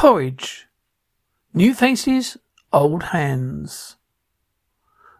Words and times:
Porridge. 0.00 0.66
New 1.52 1.74
faces, 1.74 2.38
old 2.72 3.02
hands. 3.12 3.96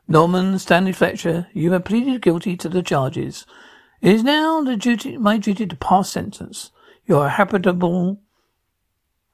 Norman 0.08 0.58
Stanley 0.58 0.92
Fletcher, 0.92 1.48
you 1.52 1.72
have 1.72 1.84
pleaded 1.84 2.22
guilty 2.22 2.56
to 2.56 2.66
the 2.66 2.82
charges. 2.82 3.44
It 4.00 4.10
is 4.10 4.24
now 4.24 4.62
the 4.62 4.78
duty, 4.78 5.18
my 5.18 5.36
duty 5.36 5.66
to 5.66 5.76
pass 5.76 6.08
sentence. 6.08 6.70
You 7.04 7.18
are 7.18 7.26
a 7.26 7.30
habitable 7.32 8.22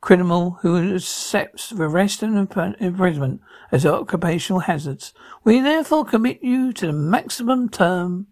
criminal 0.01 0.59
who 0.63 0.97
accepts 0.97 1.71
arrest 1.71 2.25
and 2.25 2.37
imprisonment 2.81 3.41
as 3.71 3.87
occupational 3.87 4.63
hazards. 4.63 5.15
We 5.45 5.61
therefore 5.61 6.05
commit 6.05 6.43
you 6.43 6.73
to 6.73 6.89
the 6.89 6.93
maximum 6.93 7.69
term 7.69 8.27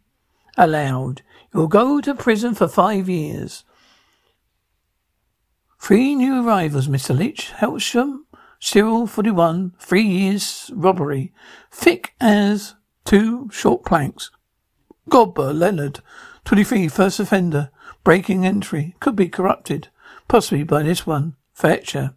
allowed. 0.56 1.22
You 1.52 1.60
will 1.60 1.68
go 1.68 2.00
to 2.00 2.12
prison 2.16 2.56
for 2.56 2.66
five 2.66 3.08
years. 3.08 3.62
Three 5.84 6.14
new 6.14 6.42
arrivals, 6.42 6.88
Mr. 6.88 7.14
Leach. 7.14 7.52
Helsham, 7.58 8.24
Cyril, 8.58 9.06
41, 9.06 9.74
three 9.78 10.00
years 10.00 10.70
robbery. 10.72 11.30
Thick 11.70 12.14
as 12.18 12.74
two 13.04 13.50
short 13.52 13.84
planks. 13.84 14.30
Godber, 15.10 15.52
Leonard, 15.52 16.00
23, 16.46 16.88
first 16.88 17.20
offender. 17.20 17.70
Breaking 18.02 18.46
entry. 18.46 18.96
Could 18.98 19.14
be 19.14 19.28
corrupted. 19.28 19.88
Possibly 20.26 20.62
by 20.62 20.84
this 20.84 21.06
one. 21.06 21.36
Fletcher. 21.52 22.14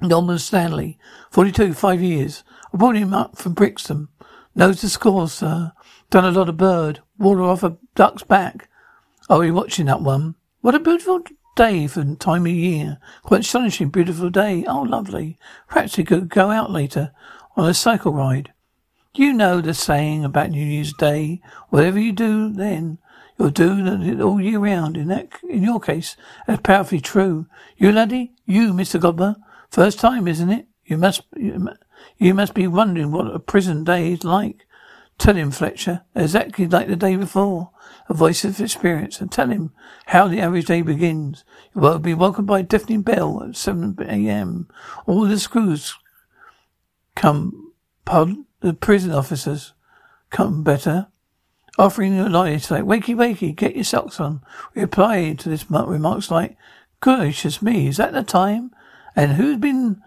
Norman 0.00 0.38
Stanley, 0.38 0.98
42, 1.30 1.74
five 1.74 2.00
years. 2.00 2.44
I 2.72 2.78
brought 2.78 2.96
him 2.96 3.12
up 3.12 3.36
from 3.36 3.52
Brixton. 3.52 4.08
Knows 4.54 4.80
the 4.80 4.88
score, 4.88 5.28
sir. 5.28 5.72
Done 6.08 6.24
a 6.24 6.30
lot 6.30 6.48
of 6.48 6.56
bird. 6.56 7.00
Water 7.18 7.42
off 7.42 7.62
a 7.62 7.76
duck's 7.94 8.22
back. 8.22 8.70
Are 9.28 9.40
we 9.40 9.50
watching 9.50 9.84
that 9.84 10.00
one? 10.00 10.36
What 10.62 10.74
a 10.74 10.80
beautiful 10.80 11.20
day 11.56 11.88
for 11.88 12.04
time 12.14 12.46
of 12.46 12.52
year. 12.52 12.98
Quite 13.22 13.40
astonishing, 13.40 13.88
beautiful 13.88 14.30
day. 14.30 14.64
Oh, 14.68 14.82
lovely. 14.82 15.38
Perhaps 15.68 15.96
we 15.96 16.04
could 16.04 16.28
go 16.28 16.50
out 16.50 16.70
later 16.70 17.10
on 17.56 17.68
a 17.68 17.74
cycle 17.74 18.12
ride. 18.12 18.52
You 19.14 19.32
know 19.32 19.60
the 19.60 19.74
saying 19.74 20.24
about 20.24 20.50
New 20.50 20.64
Year's 20.64 20.92
Day? 20.92 21.40
Whatever 21.70 21.98
you 21.98 22.12
do 22.12 22.52
then, 22.52 22.98
you'll 23.38 23.50
do 23.50 23.84
it 23.84 24.20
all 24.20 24.40
year 24.40 24.58
round. 24.58 24.96
In 24.96 25.08
that, 25.08 25.30
in 25.48 25.62
your 25.62 25.80
case, 25.80 26.16
that's 26.46 26.60
powerfully 26.60 27.00
true. 27.00 27.46
You 27.78 27.90
laddie, 27.90 28.32
you, 28.44 28.74
Mr. 28.74 29.00
Godber, 29.00 29.36
first 29.70 29.98
time, 29.98 30.28
isn't 30.28 30.50
it? 30.50 30.66
You 30.84 30.98
must, 30.98 31.22
you 31.34 32.34
must 32.34 32.52
be 32.54 32.66
wondering 32.66 33.10
what 33.10 33.34
a 33.34 33.38
prison 33.38 33.84
day 33.84 34.12
is 34.12 34.22
like. 34.22 34.65
Tell 35.18 35.34
him, 35.34 35.50
Fletcher, 35.50 36.02
exactly 36.14 36.66
like 36.66 36.88
the 36.88 36.96
day 36.96 37.16
before 37.16 37.70
a 38.08 38.14
voice 38.14 38.44
of 38.44 38.60
experience, 38.60 39.20
and 39.20 39.32
tell 39.32 39.48
him 39.48 39.72
how 40.06 40.28
the 40.28 40.40
average 40.40 40.66
day 40.66 40.82
begins. 40.82 41.44
You 41.74 41.80
will 41.80 41.98
be 41.98 42.14
welcomed 42.14 42.46
by 42.46 42.60
a 42.60 42.62
deafening 42.62 43.02
bell 43.02 43.42
at 43.42 43.56
7 43.56 43.96
a.m. 44.00 44.68
All 45.06 45.26
the 45.26 45.38
screws 45.38 45.94
come, 47.14 47.72
pardon, 48.04 48.46
the 48.60 48.74
prison 48.74 49.12
officers 49.12 49.72
come 50.30 50.62
better, 50.62 51.08
offering 51.78 52.14
you 52.14 52.26
a 52.26 52.28
light 52.28 52.70
like, 52.70 52.84
wakey, 52.84 53.14
wakey, 53.14 53.54
get 53.54 53.74
your 53.74 53.84
socks 53.84 54.20
on. 54.20 54.42
Reply 54.74 55.32
to 55.32 55.48
this 55.48 55.70
remarks 55.70 56.30
like, 56.30 56.56
gracious 57.00 57.62
me, 57.62 57.88
is 57.88 57.96
that 57.96 58.12
the 58.12 58.22
time? 58.22 58.70
And 59.14 59.32
who's 59.32 59.56
been 59.56 60.02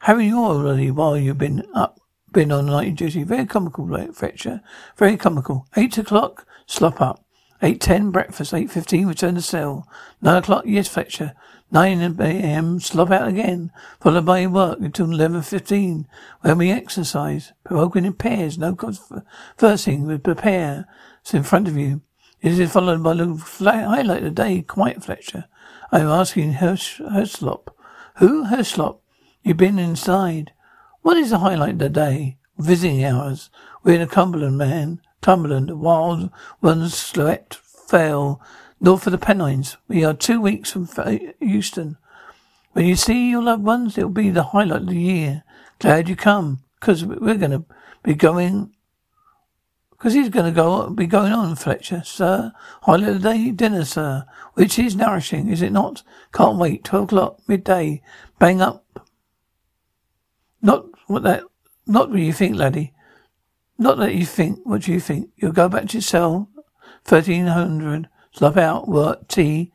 having 0.00 0.28
you 0.28 0.38
already 0.38 0.90
while 0.90 1.16
you've 1.16 1.38
been 1.38 1.64
up, 1.74 2.00
been 2.38 2.52
on 2.52 2.66
night 2.66 2.94
duty? 2.94 3.24
Very 3.24 3.46
comical, 3.46 3.88
Fletcher. 4.12 4.60
Very 4.96 5.16
comical. 5.16 5.66
Eight 5.76 5.98
o'clock, 5.98 6.46
slop 6.66 7.00
up. 7.00 7.24
Eight 7.60 7.80
ten, 7.80 8.12
breakfast. 8.12 8.54
Eight 8.54 8.70
fifteen, 8.70 9.08
return 9.08 9.34
to 9.34 9.42
cell. 9.42 9.88
Nine 10.22 10.36
o'clock, 10.36 10.62
yes, 10.64 10.86
Fletcher. 10.86 11.34
Nine 11.72 12.00
a.m., 12.00 12.78
slop 12.78 13.10
out 13.10 13.26
again, 13.26 13.72
followed 14.00 14.24
by 14.24 14.46
work 14.46 14.78
until 14.78 15.10
eleven 15.10 15.42
fifteen, 15.42 16.06
when 16.42 16.58
we 16.58 16.70
exercise. 16.70 17.52
Broken 17.64 18.04
in 18.04 18.12
pairs, 18.12 18.56
no 18.56 18.76
first 19.56 19.84
thing 19.84 20.06
we 20.06 20.16
prepare. 20.18 20.86
It's 21.22 21.34
in 21.34 21.42
front 21.42 21.66
of 21.66 21.76
you. 21.76 22.02
It 22.40 22.56
is 22.56 22.70
followed 22.70 23.02
by 23.02 23.10
a 23.10 23.14
little 23.14 23.38
highlight 23.38 24.18
of 24.18 24.22
the 24.22 24.30
day, 24.30 24.62
quiet 24.62 25.02
Fletcher. 25.02 25.46
I 25.90 25.98
am 25.98 26.06
asking 26.06 26.52
Hirsch, 26.52 27.00
Heslop. 27.00 27.70
Who? 28.18 28.44
Heslop. 28.44 29.00
You've 29.42 29.56
been 29.56 29.80
inside. 29.80 30.52
What 31.08 31.16
is 31.16 31.30
the 31.30 31.38
highlight 31.38 31.70
of 31.70 31.78
the 31.78 31.88
day? 31.88 32.36
Visiting 32.58 33.02
hours. 33.02 33.48
We're 33.82 33.94
in 33.94 34.02
a 34.02 34.06
Cumberland, 34.06 34.58
man. 34.58 35.00
Cumberland, 35.22 35.80
wild 35.80 36.30
ones 36.60 36.92
slept, 36.92 37.54
fell, 37.54 38.42
north 38.78 39.06
of 39.06 39.12
the 39.12 39.16
Pennines. 39.16 39.78
We 39.88 40.04
are 40.04 40.12
two 40.12 40.38
weeks 40.38 40.72
from 40.72 40.86
Euston. 41.40 41.96
When 42.72 42.84
you 42.84 42.94
see 42.94 43.30
your 43.30 43.42
loved 43.42 43.64
ones, 43.64 43.96
it'll 43.96 44.10
be 44.10 44.28
the 44.28 44.42
highlight 44.42 44.82
of 44.82 44.88
the 44.88 44.98
year. 44.98 45.44
Glad 45.78 46.10
you 46.10 46.14
come, 46.14 46.62
because 46.78 47.06
we're 47.06 47.36
going 47.36 47.52
to 47.52 47.64
be 48.02 48.12
going, 48.12 48.74
because 49.92 50.12
he's 50.12 50.28
going 50.28 50.44
to 50.44 50.52
go 50.52 50.90
be 50.90 51.06
going 51.06 51.32
on, 51.32 51.56
Fletcher, 51.56 52.02
sir. 52.04 52.52
Highlight 52.82 53.08
of 53.08 53.22
the 53.22 53.32
day, 53.32 53.50
dinner, 53.50 53.86
sir, 53.86 54.26
which 54.52 54.78
is 54.78 54.94
nourishing, 54.94 55.48
is 55.48 55.62
it 55.62 55.72
not? 55.72 56.02
Can't 56.34 56.58
wait. 56.58 56.84
Twelve 56.84 57.04
o'clock, 57.04 57.38
midday, 57.48 58.02
bang 58.38 58.60
up. 58.60 58.84
Not 60.60 60.84
what 61.08 61.24
that, 61.24 61.42
not 61.86 62.10
what 62.10 62.20
you 62.20 62.32
think, 62.32 62.56
laddie. 62.56 62.94
Not 63.76 63.98
that 63.98 64.14
you 64.14 64.24
think, 64.24 64.60
what 64.64 64.82
do 64.82 64.92
you 64.92 65.00
think? 65.00 65.30
You'll 65.36 65.52
go 65.52 65.68
back 65.68 65.86
to 65.88 65.94
your 65.94 66.02
cell, 66.02 66.48
1300, 67.04 68.08
slop 68.32 68.56
out, 68.56 68.88
work, 68.88 69.28
tea, 69.28 69.72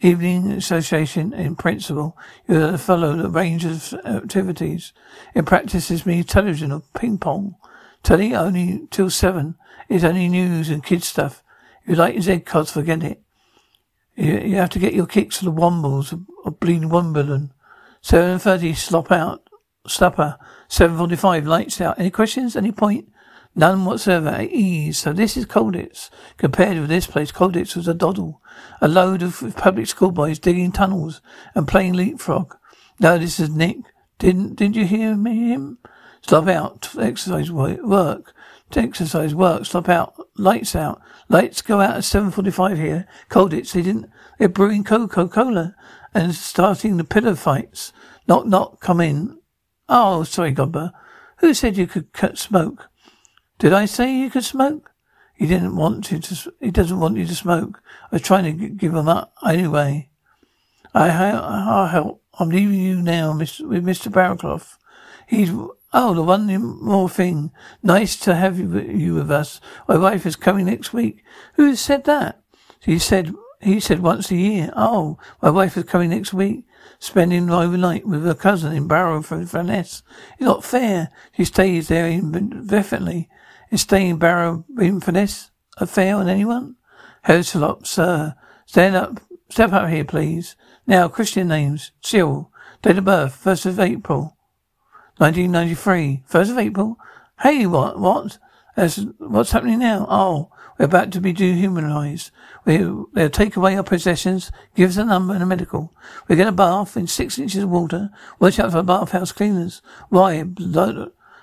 evening 0.00 0.52
association 0.52 1.32
in 1.32 1.56
principle. 1.56 2.16
You'll 2.46 2.74
uh, 2.74 2.78
follow 2.78 3.16
the 3.16 3.30
range 3.30 3.64
of 3.64 3.94
activities. 4.04 4.92
In 5.34 5.44
practice, 5.44 6.04
means 6.04 6.26
television 6.26 6.72
or 6.72 6.82
ping 6.94 7.18
pong. 7.18 7.56
Telly 8.02 8.34
only 8.34 8.86
till 8.90 9.10
seven 9.10 9.56
is 9.88 10.04
only 10.04 10.28
news 10.28 10.68
and 10.68 10.84
kids 10.84 11.06
stuff. 11.06 11.42
If 11.82 11.90
you 11.90 11.94
like 11.96 12.14
your 12.14 12.22
Z-Cars, 12.22 12.70
forget 12.70 13.02
it. 13.02 13.22
You, 14.14 14.38
you 14.38 14.56
have 14.56 14.70
to 14.70 14.78
get 14.78 14.94
your 14.94 15.06
kicks 15.06 15.38
for 15.38 15.44
the 15.44 15.52
Wombles 15.52 16.12
of 16.44 16.60
Bleeding 16.60 16.88
Wimbledon. 16.88 17.52
7.30, 18.02 18.76
slop 18.76 19.10
out, 19.10 19.45
slapper. 19.88 20.36
7.45, 20.68 21.46
lights 21.46 21.80
out. 21.80 21.98
Any 21.98 22.10
questions? 22.10 22.56
Any 22.56 22.72
point? 22.72 23.08
None 23.54 23.86
whatsoever 23.86 24.28
at 24.28 24.50
ease. 24.50 24.98
So 24.98 25.14
this 25.14 25.36
is 25.36 25.46
Colditz. 25.46 26.10
Compared 26.36 26.78
with 26.78 26.90
this 26.90 27.06
place, 27.06 27.32
Colditz 27.32 27.74
was 27.74 27.88
a 27.88 27.94
doddle. 27.94 28.42
A 28.82 28.88
load 28.88 29.22
of 29.22 29.54
public 29.56 29.86
school 29.86 30.10
boys 30.10 30.38
digging 30.38 30.72
tunnels 30.72 31.22
and 31.54 31.66
playing 31.66 31.94
leapfrog. 31.94 32.54
No, 33.00 33.16
this 33.16 33.40
is 33.40 33.48
Nick. 33.48 33.78
Didn't 34.18 34.56
did 34.56 34.76
you 34.76 34.86
hear 34.86 35.14
me 35.14 35.52
him? 35.52 35.78
Stop 36.22 36.48
out. 36.48 36.90
Exercise 36.98 37.50
work. 37.50 38.34
Exercise 38.74 39.34
work. 39.34 39.64
Stop 39.64 39.88
out. 39.88 40.14
Lights 40.36 40.74
out. 40.74 41.00
Lights 41.28 41.62
go 41.62 41.80
out 41.80 41.96
at 41.96 42.04
seven 42.04 42.30
forty 42.30 42.50
five 42.50 42.78
here. 42.78 43.06
Colditz, 43.30 43.72
they 43.72 43.82
didn't 43.82 44.10
they're 44.38 44.48
brewing 44.48 44.84
Coca 44.84 45.28
Cola 45.28 45.74
and 46.14 46.34
starting 46.34 46.96
the 46.96 47.04
pillow 47.04 47.34
fights. 47.34 47.92
Knock 48.28 48.46
knock, 48.46 48.80
come 48.80 49.00
in. 49.00 49.38
Oh, 49.88 50.24
sorry, 50.24 50.54
Godber. 50.54 50.92
Who 51.38 51.54
said 51.54 51.76
you 51.76 51.86
could 51.86 52.12
cut 52.12 52.38
smoke? 52.38 52.88
Did 53.58 53.72
I 53.72 53.84
say 53.86 54.14
you 54.14 54.30
could 54.30 54.44
smoke? 54.44 54.90
He 55.34 55.46
didn't 55.46 55.76
want 55.76 56.10
you 56.10 56.18
to. 56.18 56.52
He 56.60 56.70
doesn't 56.70 56.98
want 56.98 57.18
you 57.18 57.26
to 57.26 57.34
smoke. 57.34 57.82
I 58.10 58.16
was 58.16 58.22
trying 58.22 58.44
to 58.44 58.68
give 58.68 58.94
him 58.94 59.08
up 59.08 59.34
anyway. 59.46 60.08
I, 60.94 61.10
I'll 61.30 61.88
help. 61.88 62.22
I'm 62.38 62.48
leaving 62.48 62.80
you 62.80 63.02
now, 63.02 63.36
with 63.36 63.84
Mr. 63.84 64.10
Barrowclough. 64.10 64.76
He's, 65.26 65.50
oh, 65.92 66.14
the 66.14 66.22
one 66.22 66.46
more 66.82 67.08
thing. 67.08 67.50
Nice 67.82 68.16
to 68.20 68.34
have 68.34 68.58
you, 68.58 68.78
you 68.80 69.14
with 69.14 69.30
us. 69.30 69.60
My 69.88 69.98
wife 69.98 70.24
is 70.24 70.36
coming 70.36 70.66
next 70.66 70.92
week. 70.92 71.22
Who 71.54 71.74
said 71.76 72.04
that? 72.04 72.40
He 72.80 72.98
said, 72.98 73.34
he 73.60 73.80
said 73.80 74.00
once 74.00 74.30
a 74.30 74.36
year. 74.36 74.72
Oh, 74.76 75.18
my 75.42 75.50
wife 75.50 75.76
is 75.76 75.84
coming 75.84 76.10
next 76.10 76.32
week. 76.32 76.64
Spending 76.98 77.50
overnight 77.50 78.06
with 78.06 78.24
her 78.24 78.34
cousin 78.34 78.72
in 78.72 78.88
Barrow 78.88 79.22
for 79.22 79.44
Furness. 79.44 80.02
It's 80.34 80.40
not 80.40 80.64
fair. 80.64 81.10
She 81.36 81.44
stays 81.44 81.88
there 81.88 82.06
indefinitely. 82.06 83.28
Is 83.70 83.82
staying 83.82 84.10
in 84.10 84.18
Barrow 84.18 84.64
in 84.78 85.00
Furness 85.00 85.50
a 85.78 85.86
fair 85.86 86.16
on 86.16 86.28
anyone? 86.28 86.76
Heslop, 87.26 87.86
sir. 87.86 88.34
Stand 88.64 88.96
up. 88.96 89.20
Step 89.50 89.72
up 89.72 89.88
here, 89.88 90.04
please. 90.04 90.56
Now, 90.86 91.08
Christian 91.08 91.48
names. 91.48 91.92
Cyril. 92.00 92.50
Date 92.82 92.98
of 92.98 93.04
birth, 93.04 93.40
1st 93.42 93.66
of 93.66 93.80
April. 93.80 94.36
1993. 95.18 96.22
1st 96.28 96.50
of 96.50 96.58
April? 96.58 96.96
Hey, 97.40 97.66
what? 97.66 97.98
What? 97.98 98.38
That's, 98.76 98.96
what's 99.18 99.52
happening 99.52 99.78
now? 99.78 100.06
Oh, 100.08 100.50
we're 100.78 100.86
about 100.86 101.10
to 101.12 101.20
be 101.20 101.32
dehumanized. 101.32 102.30
They'll 102.66 103.30
take 103.30 103.54
away 103.54 103.76
our 103.76 103.84
possessions, 103.84 104.50
give 104.74 104.90
us 104.90 104.96
a 104.96 105.04
number 105.04 105.32
and 105.32 105.42
a 105.42 105.46
medical. 105.46 105.94
We 106.26 106.34
get 106.34 106.48
a 106.48 106.52
bath 106.52 106.96
in 106.96 107.06
six 107.06 107.38
inches 107.38 107.62
of 107.62 107.70
water. 107.70 108.10
Watch 108.40 108.58
out 108.58 108.72
for 108.72 108.82
bathhouse 108.82 109.30
cleaners. 109.30 109.82
Why? 110.08 110.32
A 110.32 110.48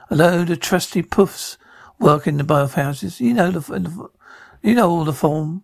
load, 0.09 0.49
of 0.49 0.59
trusty 0.59 1.01
puffs 1.01 1.57
work 1.97 2.27
in 2.27 2.35
the 2.35 2.43
bathhouses. 2.43 3.21
You 3.21 3.33
know 3.33 3.51
the, 3.51 4.09
you 4.61 4.75
know 4.75 4.89
all 4.89 5.05
the 5.05 5.13
form. 5.13 5.63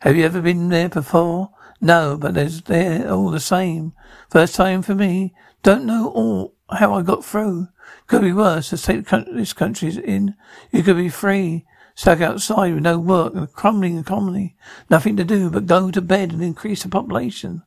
Have 0.00 0.16
you 0.16 0.24
ever 0.26 0.42
been 0.42 0.68
there 0.68 0.90
before? 0.90 1.50
No, 1.80 2.18
but 2.18 2.34
there's 2.34 2.60
there 2.62 3.10
all 3.10 3.30
the 3.30 3.40
same. 3.40 3.94
First 4.28 4.54
time 4.54 4.82
for 4.82 4.94
me. 4.94 5.34
Don't 5.62 5.86
know 5.86 6.08
all 6.08 6.54
how 6.70 6.92
I 6.92 7.00
got 7.00 7.24
through. 7.24 7.68
Could 8.06 8.20
be 8.20 8.34
worse. 8.34 8.70
Let's 8.70 8.84
take 8.84 9.08
this 9.08 9.54
country 9.54 9.96
in. 9.96 10.34
You 10.70 10.82
could 10.82 10.98
be 10.98 11.08
free. 11.08 11.64
Stuck 12.00 12.22
outside 12.22 12.72
with 12.72 12.82
no 12.82 12.98
work 12.98 13.34
and 13.34 13.44
a 13.44 13.46
crumbling 13.46 13.98
economy. 13.98 14.56
Nothing 14.88 15.18
to 15.18 15.22
do 15.22 15.50
but 15.50 15.66
go 15.66 15.90
to 15.90 16.00
bed 16.00 16.32
and 16.32 16.42
increase 16.42 16.82
the 16.82 16.88
population. 16.88 17.62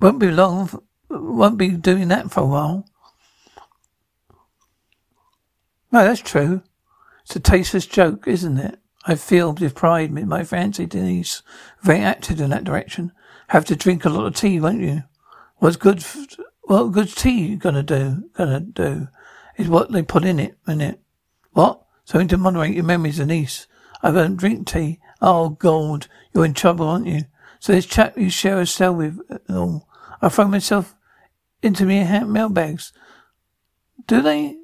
Won't 0.00 0.20
be 0.20 0.30
long. 0.30 0.70
Won't 1.10 1.58
be 1.58 1.70
doing 1.70 2.06
that 2.06 2.30
for 2.30 2.42
a 2.42 2.46
while. 2.46 2.86
No, 5.90 6.04
that's 6.04 6.20
true. 6.20 6.62
It's 7.24 7.34
a 7.34 7.40
tasteless 7.40 7.86
joke, 7.86 8.28
isn't 8.28 8.58
it? 8.58 8.78
I 9.04 9.16
feel 9.16 9.54
deprived 9.54 10.12
my 10.12 10.44
fancy 10.44 10.86
Denise 10.86 11.42
very 11.82 11.98
acted 11.98 12.40
in 12.40 12.50
that 12.50 12.62
direction. 12.62 13.10
Have 13.48 13.64
to 13.64 13.74
drink 13.74 14.04
a 14.04 14.08
lot 14.08 14.26
of 14.26 14.36
tea, 14.36 14.60
won't 14.60 14.80
you? 14.80 15.02
What's 15.56 15.74
good? 15.74 16.04
What 16.60 16.92
good 16.92 17.08
tea 17.08 17.48
you 17.48 17.56
gonna 17.56 17.82
do? 17.82 18.30
Gonna 18.34 18.60
do 18.60 19.08
is 19.56 19.68
what 19.68 19.92
they 19.92 20.02
put 20.02 20.24
in 20.24 20.38
it. 20.38 20.56
In 20.66 20.80
it. 20.80 21.00
What? 21.52 21.82
Something 22.04 22.28
to 22.28 22.38
moderate 22.38 22.74
your 22.74 22.84
memories, 22.84 23.18
Denise. 23.18 23.66
I 24.02 24.10
don't 24.10 24.36
drink 24.36 24.66
tea. 24.66 24.98
Oh 25.20 25.50
God, 25.50 26.08
you're 26.34 26.44
in 26.44 26.54
trouble, 26.54 26.88
aren't 26.88 27.06
you? 27.06 27.22
So 27.60 27.72
this 27.72 27.86
chap 27.86 28.18
you 28.18 28.28
share 28.28 28.60
a 28.60 28.66
cell 28.66 28.94
with. 28.94 29.20
Uh, 29.30 29.38
oh, 29.48 29.86
I 30.20 30.28
throw 30.28 30.48
myself 30.48 30.96
into 31.62 31.86
my 31.86 32.24
mailbags. 32.24 32.92
Do 34.06 34.20
they? 34.20 34.56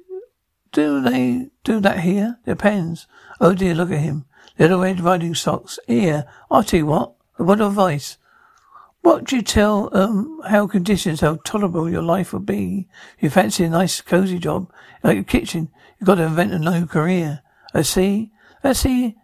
Do 0.71 1.01
they 1.01 1.47
do 1.63 1.79
that 1.79 2.01
here? 2.01 2.39
Depends. 2.45 3.07
Oh 3.39 3.55
dear, 3.55 3.73
look 3.73 3.91
at 3.91 3.99
him. 3.99 4.25
Little 4.59 4.81
red 4.81 4.99
riding 4.99 5.33
socks. 5.33 5.79
Here, 5.87 6.25
I'll 6.51 6.63
tell 6.63 6.79
you 6.79 6.85
what. 6.87 7.13
What 7.37 7.61
advice? 7.61 8.17
What 9.01 9.23
do 9.25 9.37
you 9.37 9.41
tell 9.41 9.89
um 9.95 10.41
how 10.47 10.67
conditions, 10.67 11.21
how 11.21 11.37
tolerable 11.43 11.89
your 11.89 12.01
life 12.01 12.33
will 12.33 12.39
be? 12.39 12.87
You 13.19 13.29
fancy 13.29 13.63
a 13.63 13.69
nice 13.69 14.01
cozy 14.01 14.39
job, 14.39 14.71
like 15.03 15.17
a 15.17 15.23
kitchen, 15.23 15.69
you've 15.99 16.07
got 16.07 16.15
to 16.15 16.23
invent 16.23 16.53
a 16.53 16.59
new 16.59 16.85
career. 16.85 17.41
I 17.73 17.83
see. 17.83 18.31
Let's 18.63 18.79
see. 18.79 19.15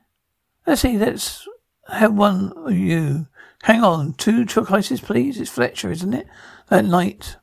Let's 0.66 0.82
see. 0.82 0.98
Let's 0.98 1.48
have 1.90 2.14
one 2.14 2.54
of 2.56 2.74
you. 2.74 3.28
Hang 3.64 3.84
on. 3.84 4.14
Two 4.14 4.46
ices, 4.70 5.02
please. 5.02 5.40
It's 5.40 5.52
Fletcher, 5.52 5.92
isn't 5.92 6.14
it? 6.14 6.28
That 6.70 6.86
night. 6.86 7.38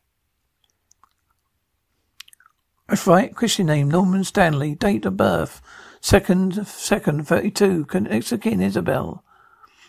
That's 2.88 3.06
right. 3.06 3.34
Christian 3.34 3.66
name, 3.66 3.90
Norman 3.90 4.24
Stanley. 4.24 4.74
Date 4.74 5.04
of 5.06 5.16
birth, 5.16 5.60
second, 6.00 6.66
second, 6.66 7.26
32. 7.26 7.86
Mexican 7.92 8.60
Isabel. 8.60 9.24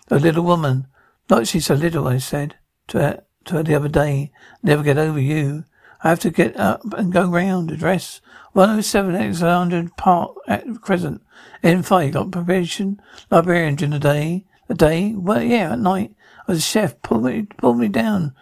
A 0.09 0.19
little 0.19 0.43
woman. 0.43 0.87
Not 1.29 1.47
she's 1.47 1.67
so 1.67 1.75
little, 1.75 2.07
I 2.07 2.17
said 2.17 2.55
to 2.89 2.99
her, 2.99 3.23
to 3.45 3.55
her 3.55 3.63
the 3.63 3.75
other 3.75 3.87
day. 3.87 4.31
Never 4.61 4.83
get 4.83 4.97
over 4.97 5.19
you. 5.19 5.63
I 6.03 6.09
have 6.09 6.19
to 6.21 6.31
get 6.31 6.59
up 6.59 6.81
and 6.93 7.13
go 7.13 7.29
round. 7.29 7.71
Address 7.71 8.19
107 8.51 9.15
Alexander 9.15 9.89
Park 9.97 10.35
at 10.47 10.81
Crescent. 10.81 11.21
N5 11.63 12.11
got 12.11 12.31
probation. 12.31 13.01
Librarian 13.31 13.75
during 13.75 13.91
the 13.91 13.99
day. 13.99 14.45
The 14.67 14.75
day? 14.75 15.13
Well, 15.15 15.41
yeah, 15.41 15.71
at 15.71 15.79
night. 15.79 16.13
I 16.45 16.51
was 16.51 16.59
a 16.59 16.61
chef. 16.61 17.01
Pull 17.01 17.21
me, 17.21 17.47
pull 17.57 17.73
me 17.73 17.87
down. 17.87 18.33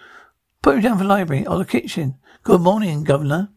Put 0.63 0.77
me 0.77 0.81
down 0.81 0.97
for 0.97 1.03
library 1.03 1.45
or 1.45 1.59
the 1.59 1.65
kitchen. 1.65 2.15
Good 2.43 2.61
morning, 2.61 3.03
Governor. 3.03 3.49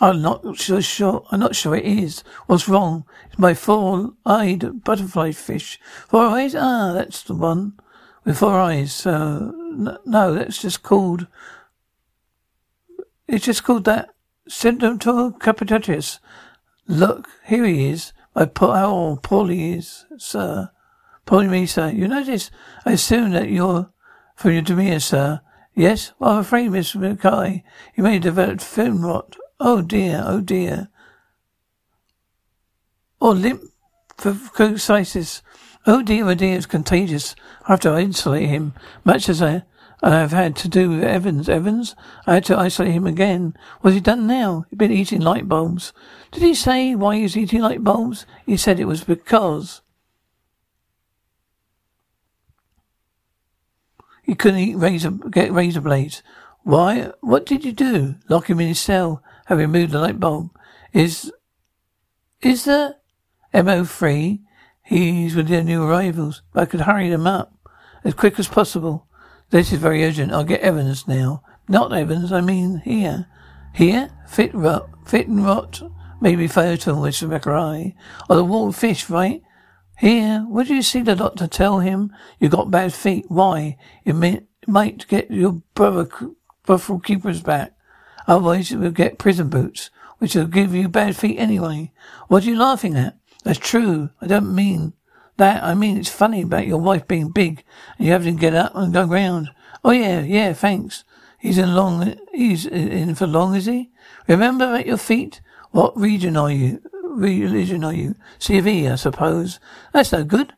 I'm 0.00 0.20
not 0.20 0.58
so 0.58 0.80
sure. 0.80 1.24
I'm 1.30 1.38
not 1.38 1.54
sure 1.54 1.76
it 1.76 1.84
is. 1.84 2.24
What's 2.46 2.68
wrong? 2.68 3.04
It's 3.26 3.38
my 3.38 3.54
four-eyed 3.54 4.82
butterfly 4.82 5.30
fish. 5.30 5.78
Four 6.08 6.26
eyes? 6.26 6.56
Ah, 6.56 6.92
that's 6.92 7.22
the 7.22 7.34
one 7.34 7.74
with 8.24 8.38
four 8.38 8.58
eyes. 8.58 9.04
No, 9.06 10.34
that's 10.34 10.62
just 10.62 10.82
called. 10.82 11.26
It's 13.26 13.44
just 13.44 13.64
called 13.64 13.84
that. 13.84 14.10
Symptom 14.48 14.98
to 15.00 15.36
capitatus. 15.40 16.18
Look, 16.86 17.28
here 17.46 17.64
he 17.64 17.90
is. 17.90 18.12
My 18.34 18.46
poor, 18.46 18.74
how 18.74 19.18
poorly 19.22 19.56
he 19.56 19.72
is, 19.74 20.06
sir. 20.18 20.70
Poorly 21.26 21.48
me, 21.48 21.66
sir. 21.66 21.90
You 21.90 22.08
notice? 22.08 22.50
I 22.84 22.92
assume 22.92 23.30
that 23.30 23.50
you're 23.50 23.90
from 24.34 24.52
your 24.52 24.62
demeanour, 24.62 25.00
sir. 25.00 25.40
Yes? 25.74 26.12
Well, 26.18 26.32
I'm 26.32 26.38
afraid, 26.38 26.70
Miss 26.70 26.94
Mackay, 26.94 27.62
you 27.94 28.02
may 28.02 28.14
have 28.14 28.22
developed 28.22 28.62
fin 28.62 29.00
rot. 29.00 29.36
Oh 29.60 29.80
dear, 29.80 30.22
oh 30.26 30.40
dear. 30.40 30.88
Or 33.20 33.34
lymphocytosis. 33.34 35.42
Oh 35.84 36.02
dear, 36.02 36.28
oh 36.28 36.34
dear, 36.34 36.56
it's 36.56 36.66
contagious. 36.66 37.34
I 37.66 37.72
have 37.72 37.80
to 37.80 37.90
isolate 37.90 38.48
him, 38.48 38.72
much 39.04 39.28
as 39.28 39.42
I, 39.42 39.64
I 40.00 40.10
have 40.10 40.30
had 40.30 40.54
to 40.56 40.68
do 40.68 40.90
with 40.90 41.02
Evans. 41.02 41.48
Evans? 41.48 41.96
I 42.24 42.34
had 42.34 42.44
to 42.44 42.58
isolate 42.58 42.92
him 42.92 43.06
again. 43.06 43.56
What's 43.80 43.94
he 43.94 44.00
done 44.00 44.28
now? 44.28 44.64
He's 44.70 44.78
been 44.78 44.92
eating 44.92 45.20
light 45.20 45.48
bulbs. 45.48 45.92
Did 46.30 46.44
he 46.44 46.54
say 46.54 46.94
why 46.94 47.16
he 47.16 47.22
was 47.22 47.36
eating 47.36 47.62
light 47.62 47.82
bulbs? 47.82 48.26
He 48.46 48.56
said 48.56 48.78
it 48.78 48.84
was 48.84 49.02
because 49.02 49.82
he 54.22 54.36
couldn't 54.36 54.60
eat 54.60 54.76
razor, 54.76 55.10
get 55.10 55.52
razor 55.52 55.80
blades. 55.80 56.22
Why? 56.62 57.10
What 57.22 57.44
did 57.44 57.64
you 57.64 57.72
do? 57.72 58.14
Lock 58.28 58.48
him 58.48 58.60
in 58.60 58.68
his 58.68 58.78
cell 58.78 59.20
have 59.46 59.58
removed 59.58 59.90
the 59.90 59.98
light 59.98 60.20
bulb. 60.20 60.50
Is 60.92 61.32
is 62.40 62.66
the 62.66 62.96
MO 63.52 63.84
free? 63.84 64.42
He's 64.82 65.34
with 65.36 65.48
their 65.48 65.62
new 65.62 65.82
arrivals, 65.82 66.42
but 66.52 66.62
I 66.62 66.66
could 66.66 66.80
hurry 66.80 67.08
them 67.08 67.26
up 67.26 67.52
as 68.04 68.14
quick 68.14 68.38
as 68.38 68.48
possible. 68.48 69.06
This 69.50 69.72
is 69.72 69.78
very 69.78 70.04
urgent. 70.04 70.32
I'll 70.32 70.44
get 70.44 70.60
Evans 70.60 71.06
now. 71.06 71.42
Not 71.68 71.92
Evans, 71.92 72.32
I 72.32 72.40
mean 72.40 72.82
here. 72.84 73.26
Here? 73.74 74.10
Fit 74.26 74.52
rot, 74.54 74.88
fit 75.06 75.28
and 75.28 75.44
rot. 75.44 75.82
Maybe 76.20 76.46
fatal, 76.46 76.96
Mr. 76.96 77.28
Mackay. 77.28 77.94
Or 78.28 78.36
the 78.36 78.44
water 78.44 78.76
fish, 78.76 79.08
right? 79.08 79.42
Here. 79.98 80.44
Would 80.48 80.68
you 80.68 80.82
see 80.82 81.02
the 81.02 81.14
doctor 81.14 81.46
tell 81.46 81.80
him 81.80 82.12
you 82.38 82.48
got 82.48 82.70
bad 82.70 82.92
feet? 82.92 83.26
Why? 83.28 83.76
It 84.04 84.14
may, 84.14 84.42
might 84.66 85.06
get 85.08 85.30
your 85.30 85.62
brother, 85.74 86.08
brother 86.64 86.98
keepers 86.98 87.40
back. 87.40 87.72
Otherwise 88.26 88.70
you 88.70 88.78
will 88.78 88.90
get 88.90 89.18
prison 89.18 89.48
boots, 89.48 89.90
which 90.18 90.34
will 90.34 90.46
give 90.46 90.74
you 90.74 90.88
bad 90.88 91.16
feet 91.16 91.38
anyway. 91.38 91.92
What 92.28 92.44
are 92.44 92.50
you 92.50 92.56
laughing 92.56 92.96
at? 92.96 93.16
That's 93.42 93.58
true. 93.58 94.10
I 94.20 94.26
don't 94.26 94.54
mean 94.54 94.92
that. 95.36 95.62
I 95.62 95.74
mean 95.74 95.96
it's 95.96 96.08
funny 96.08 96.42
about 96.42 96.66
your 96.66 96.78
wife 96.78 97.08
being 97.08 97.30
big 97.30 97.64
and 97.98 98.06
you 98.06 98.12
having 98.12 98.36
to 98.36 98.40
get 98.40 98.54
up 98.54 98.74
and 98.74 98.92
go 98.92 99.04
round. 99.04 99.50
Oh 99.84 99.90
yeah, 99.90 100.20
yeah, 100.20 100.52
thanks. 100.52 101.04
He's 101.38 101.58
in 101.58 101.74
long, 101.74 102.14
he's 102.32 102.66
in 102.66 103.16
for 103.16 103.26
long, 103.26 103.56
is 103.56 103.66
he? 103.66 103.90
Remember 104.28 104.64
at 104.76 104.86
your 104.86 104.96
feet? 104.96 105.40
What 105.72 105.96
region 105.96 106.36
are 106.36 106.52
you? 106.52 106.80
Religion 107.02 107.82
are 107.82 107.92
you? 107.92 108.14
C 108.38 108.58
of 108.58 108.66
E, 108.66 108.86
I 108.86 108.94
suppose. 108.94 109.58
That's 109.92 110.12
no 110.12 110.22
good. 110.22 110.52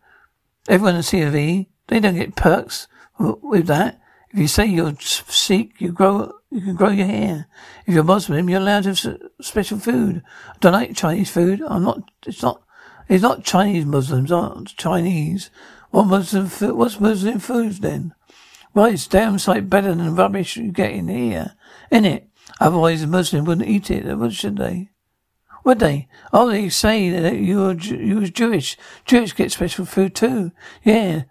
Everyone 0.68 0.96
in 0.96 1.02
C 1.02 1.22
of 1.22 1.34
E, 1.34 1.68
they 1.86 2.00
don't 2.00 2.16
get 2.16 2.36
perks 2.36 2.86
with 3.18 3.66
that. 3.68 4.00
If 4.30 4.38
you 4.38 4.48
say 4.48 4.66
you're 4.66 4.94
Sikh, 5.00 5.80
you 5.80 5.92
grow, 5.92 6.32
you 6.50 6.60
can 6.60 6.74
grow 6.74 6.90
your 6.90 7.06
hair. 7.06 7.46
If 7.86 7.94
you're 7.94 8.04
Muslim, 8.04 8.50
you're 8.50 8.60
allowed 8.60 8.82
to 8.82 8.88
have 8.90 9.18
special 9.40 9.78
food. 9.78 10.22
I 10.48 10.56
don't 10.60 10.72
like 10.72 10.96
Chinese 10.96 11.30
food. 11.30 11.62
I'm 11.66 11.84
not, 11.84 12.02
it's 12.26 12.42
not, 12.42 12.62
it's 13.08 13.23
not 13.23 13.44
Chinese 13.44 13.84
Muslims 13.84 14.32
aren't 14.32 14.76
Chinese. 14.76 15.50
What 15.90 16.06
Muslim 16.06 16.49
food, 16.49 16.75
what's 16.75 17.00
Muslim 17.00 17.38
food 17.38 17.75
then? 17.75 18.14
Well, 18.73 18.87
it's 18.87 19.06
damn 19.06 19.38
sight 19.38 19.70
better 19.70 19.94
than 19.94 20.04
the 20.04 20.11
rubbish 20.11 20.56
you 20.56 20.73
get 20.73 20.90
in 20.90 21.08
here, 21.08 21.54
in 21.90 22.04
it. 22.04 22.28
Otherwise, 22.61 23.02
a 23.02 23.06
Muslim 23.06 23.44
wouldn't 23.44 23.68
eat 23.68 23.90
it. 23.90 24.16
What 24.16 24.32
should 24.32 24.56
they? 24.56 24.90
Would 25.64 25.78
they? 25.78 26.08
Oh, 26.32 26.49
they 26.49 26.68
say 26.68 27.11
that 27.11 27.37
you 27.37 27.61
were 27.61 27.75
you 27.75 28.16
was 28.16 28.30
Jewish. 28.30 28.76
Jewish 29.04 29.34
get 29.34 29.52
special 29.52 29.87
food 29.87 30.14
too. 30.14 30.52
Yeah. 30.82 31.25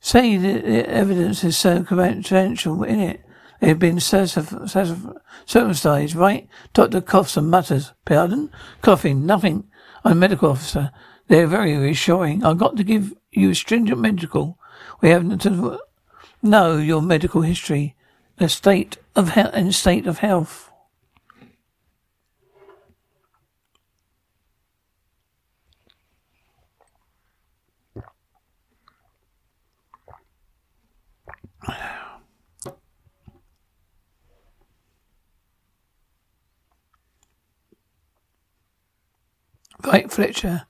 Say 0.00 0.36
that 0.36 0.64
the 0.64 0.88
evidence 0.88 1.44
is 1.44 1.58
circumstantial 1.58 2.82
in 2.84 3.00
it. 3.00 3.24
They've 3.60 3.78
been 3.78 4.00
circumcised, 4.00 6.14
right? 6.14 6.48
Doctor 6.72 7.00
coughs 7.00 7.36
and 7.36 7.50
mutters. 7.50 7.92
Pardon? 8.04 8.50
Coughing, 8.82 9.26
nothing. 9.26 9.64
A 10.08 10.14
medical 10.14 10.50
officer. 10.50 10.90
They're 11.26 11.46
very 11.46 11.76
reassuring. 11.76 12.42
I've 12.42 12.56
got 12.56 12.78
to 12.78 12.82
give 12.82 13.12
you 13.30 13.50
a 13.50 13.54
stringent 13.54 14.00
medical. 14.00 14.58
We 15.02 15.10
haven't 15.10 15.42
to 15.42 15.80
know 16.40 16.78
your 16.78 17.02
medical 17.02 17.42
history, 17.42 17.94
the 18.38 18.48
state 18.48 18.96
of 19.14 19.28
health, 19.28 19.50
and 19.52 19.74
state 19.74 20.06
of 20.06 20.20
health. 20.20 20.67
Right, 39.84 40.10
Fletcher. 40.10 40.66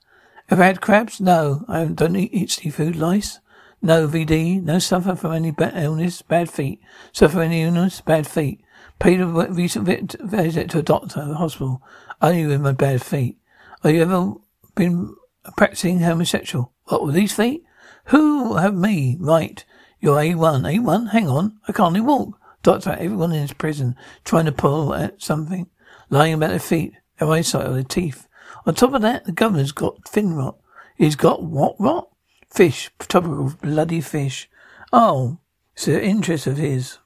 Have 0.47 0.59
had 0.59 0.81
crabs? 0.81 1.19
No, 1.19 1.65
I 1.67 1.85
don't 1.85 2.15
eat, 2.15 2.51
seafood. 2.51 2.95
Lice? 2.95 3.39
No 3.81 4.07
VD. 4.07 4.61
No 4.61 4.79
suffer 4.79 5.15
from 5.15 5.33
any 5.33 5.51
bad 5.51 5.73
illness. 5.75 6.21
Bad 6.21 6.49
feet. 6.49 6.81
Suffer 7.11 7.41
any 7.41 7.63
illness. 7.63 8.01
Bad 8.01 8.27
feet. 8.27 8.61
Paid 8.99 9.21
a 9.21 9.27
recent 9.27 9.85
visit 9.85 10.69
to 10.71 10.79
a 10.79 10.83
doctor 10.83 11.21
at 11.21 11.27
the 11.27 11.35
hospital. 11.35 11.81
Only 12.21 12.45
with 12.45 12.61
my 12.61 12.73
bad 12.73 13.01
feet. 13.01 13.37
Have 13.83 13.93
you 13.93 14.01
ever 14.01 14.33
been 14.75 15.15
practicing 15.55 15.99
homosexual? 15.99 16.73
What 16.85 17.05
with 17.05 17.15
these 17.15 17.33
feet? 17.33 17.63
Who 18.05 18.57
have 18.57 18.75
me? 18.75 19.17
Right. 19.19 19.63
You're 19.99 20.17
A1. 20.17 20.61
A1? 20.61 21.11
Hang 21.11 21.27
on. 21.29 21.59
I 21.67 21.71
can't 21.71 21.95
even 21.95 22.07
walk. 22.07 22.39
Doctor, 22.61 22.91
everyone 22.91 23.31
in 23.31 23.41
this 23.41 23.53
prison 23.53 23.95
trying 24.25 24.45
to 24.45 24.51
pull 24.51 24.93
at 24.93 25.21
something. 25.21 25.69
Lying 26.09 26.33
about 26.33 26.49
their 26.49 26.59
feet, 26.59 26.93
their 27.17 27.29
eyesight, 27.29 27.67
or 27.67 27.73
their 27.73 27.83
teeth. 27.83 28.27
On 28.69 28.75
top 28.75 28.93
of 28.93 29.01
that, 29.01 29.25
the 29.25 29.31
governor's 29.31 29.71
got 29.71 30.07
fin 30.07 30.35
rot. 30.35 30.55
He's 30.95 31.15
got 31.15 31.41
what 31.41 31.75
rot? 31.79 32.07
Fish. 32.51 32.91
Tropical 32.99 33.55
bloody 33.63 33.99
fish. 33.99 34.47
Oh, 34.93 35.39
it's 35.73 35.87
an 35.87 35.99
interest 35.99 36.45
of 36.45 36.57
his. 36.57 36.99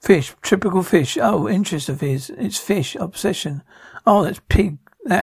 Fish, 0.00 0.32
tropical 0.42 0.84
fish. 0.84 1.18
Oh, 1.20 1.48
interest 1.48 1.88
of 1.88 2.00
his. 2.00 2.30
It's 2.30 2.56
fish, 2.56 2.94
obsession. 2.94 3.64
Oh, 4.06 4.22
that's 4.22 4.40
pig. 4.48 4.78
That. 5.06 5.24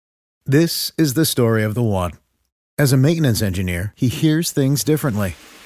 This 0.46 0.90
is 0.96 1.12
the 1.12 1.26
story 1.26 1.64
of 1.64 1.74
the 1.74 1.82
one. 1.82 2.12
As 2.78 2.94
a 2.94 2.96
maintenance 2.96 3.42
engineer, 3.42 3.92
he 3.94 4.08
hears 4.08 4.52
things 4.52 4.82
differently. 4.82 5.34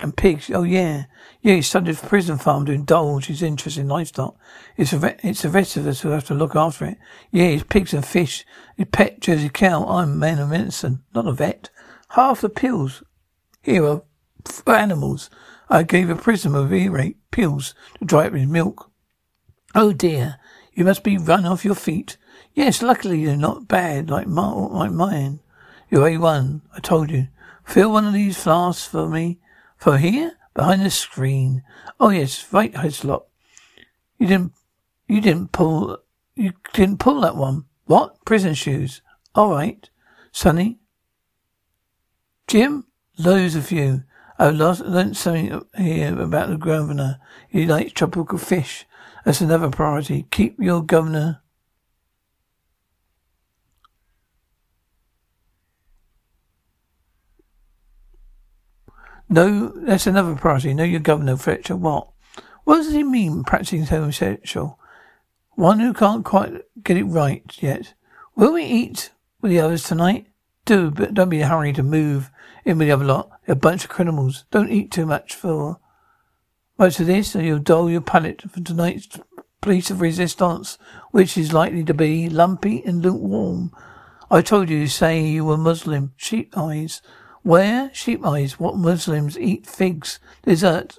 And 0.00 0.16
pigs. 0.16 0.48
Oh 0.54 0.62
yeah, 0.62 1.06
yeah. 1.42 1.54
He 1.56 1.62
studied 1.62 1.98
for 1.98 2.06
prison 2.06 2.38
farm 2.38 2.66
to 2.66 2.72
indulge 2.72 3.26
his 3.26 3.42
interest 3.42 3.78
in 3.78 3.88
livestock. 3.88 4.36
It's 4.76 4.92
a, 4.92 5.16
it's 5.26 5.42
the 5.42 5.48
rest 5.48 5.76
of 5.76 5.88
us 5.88 6.00
who 6.00 6.10
have 6.10 6.24
to 6.26 6.34
look 6.34 6.54
after 6.54 6.84
it. 6.84 6.98
Yeah, 7.32 7.46
his 7.46 7.64
pigs 7.64 7.92
and 7.92 8.06
fish. 8.06 8.46
His 8.76 8.86
pet 8.92 9.20
Jersey 9.20 9.48
cow. 9.48 9.84
I'm 9.84 10.12
a 10.12 10.14
man 10.14 10.38
of 10.38 10.50
medicine, 10.50 11.02
not 11.14 11.26
a 11.26 11.32
vet. 11.32 11.70
Half 12.10 12.42
the 12.42 12.48
pills 12.48 13.02
here 13.60 13.84
are 13.84 14.02
for 14.44 14.74
animals. 14.74 15.30
I 15.68 15.82
gave 15.82 16.08
a 16.08 16.14
prisoner 16.14 16.60
of 16.60 16.72
earache 16.72 17.18
pills 17.30 17.74
to 17.98 18.04
dry 18.04 18.26
up 18.26 18.34
his 18.34 18.46
milk. 18.46 18.90
Oh 19.74 19.92
dear, 19.92 20.36
you 20.72 20.84
must 20.84 21.02
be 21.02 21.18
run 21.18 21.44
off 21.44 21.64
your 21.64 21.74
feet. 21.74 22.16
Yes, 22.54 22.82
luckily 22.82 23.20
you're 23.20 23.36
not 23.36 23.68
bad 23.68 24.10
like, 24.10 24.26
my, 24.26 24.48
like 24.48 24.92
mine. 24.92 25.40
You're 25.90 26.08
A1, 26.08 26.62
I 26.74 26.80
told 26.80 27.10
you. 27.10 27.28
Fill 27.64 27.92
one 27.92 28.06
of 28.06 28.14
these 28.14 28.42
flasks 28.42 28.86
for 28.86 29.08
me 29.08 29.40
for 29.78 29.98
here? 29.98 30.32
Behind 30.54 30.84
the 30.84 30.90
screen. 30.90 31.62
Oh 31.98 32.10
yes, 32.10 32.52
right, 32.52 32.72
Heslop. 32.72 33.26
You 34.18 34.26
didn't, 34.26 34.52
you 35.06 35.20
didn't 35.20 35.52
pull, 35.52 35.98
you 36.34 36.52
didn't 36.74 36.98
pull 36.98 37.20
that 37.22 37.36
one. 37.36 37.64
What? 37.86 38.22
Prison 38.24 38.54
shoes. 38.54 39.00
All 39.34 39.50
right. 39.50 39.88
Sonny? 40.32 40.78
Jim? 42.46 42.84
Loads 43.18 43.54
of 43.54 43.70
you. 43.70 44.02
I've 44.38 44.56
lost, 44.56 44.82
learned 44.82 45.16
something 45.16 45.62
here 45.76 46.20
about 46.20 46.48
the 46.48 46.56
governor. 46.56 47.18
He 47.48 47.66
likes 47.66 47.92
tropical 47.92 48.38
fish. 48.38 48.86
That's 49.24 49.40
another 49.40 49.70
priority. 49.70 50.26
Keep 50.30 50.60
your 50.60 50.82
governor 50.82 51.42
No, 59.28 59.68
that's 59.68 60.06
another 60.06 60.34
priority. 60.34 60.72
No, 60.74 60.84
your 60.84 61.00
governor, 61.00 61.36
Fletcher. 61.36 61.76
What? 61.76 62.08
What 62.64 62.76
does 62.76 62.92
he 62.92 63.02
mean, 63.02 63.44
practicing 63.44 63.84
homosexual? 63.84 64.78
One 65.54 65.80
who 65.80 65.92
can't 65.92 66.24
quite 66.24 66.62
get 66.82 66.96
it 66.96 67.04
right 67.04 67.44
yet. 67.60 67.94
Will 68.36 68.52
we 68.52 68.64
eat 68.64 69.10
with 69.40 69.50
the 69.50 69.60
others 69.60 69.84
tonight? 69.84 70.28
Do, 70.64 70.90
but 70.90 71.14
don't 71.14 71.30
be 71.30 71.38
in 71.38 71.44
a 71.44 71.48
hurry 71.48 71.72
to 71.72 71.82
move 71.82 72.30
in 72.64 72.78
with 72.78 72.88
the 72.88 72.92
other 72.92 73.04
lot. 73.04 73.30
They're 73.46 73.54
a 73.54 73.56
bunch 73.56 73.84
of 73.84 73.90
criminals. 73.90 74.44
Don't 74.50 74.70
eat 74.70 74.90
too 74.90 75.06
much 75.06 75.34
for 75.34 75.78
much 76.78 77.00
of 77.00 77.06
this, 77.06 77.34
or 77.34 77.42
you'll 77.42 77.58
dull 77.58 77.90
your 77.90 78.00
palate 78.00 78.42
for 78.50 78.60
tonight's 78.60 79.18
police 79.60 79.90
of 79.90 80.00
resistance, 80.00 80.78
which 81.10 81.36
is 81.36 81.52
likely 81.52 81.84
to 81.84 81.94
be 81.94 82.28
lumpy 82.28 82.84
and 82.84 83.02
lukewarm. 83.02 83.72
I 84.30 84.42
told 84.42 84.68
you 84.68 84.84
to 84.84 84.90
say 84.90 85.24
you 85.24 85.44
were 85.44 85.56
Muslim. 85.56 86.12
Sheep 86.16 86.56
eyes. 86.56 87.02
Where? 87.48 87.90
Sheep 87.94 88.26
eyes. 88.26 88.60
What 88.60 88.76
Muslims 88.76 89.38
eat 89.38 89.66
figs, 89.66 90.20
dessert, 90.42 90.98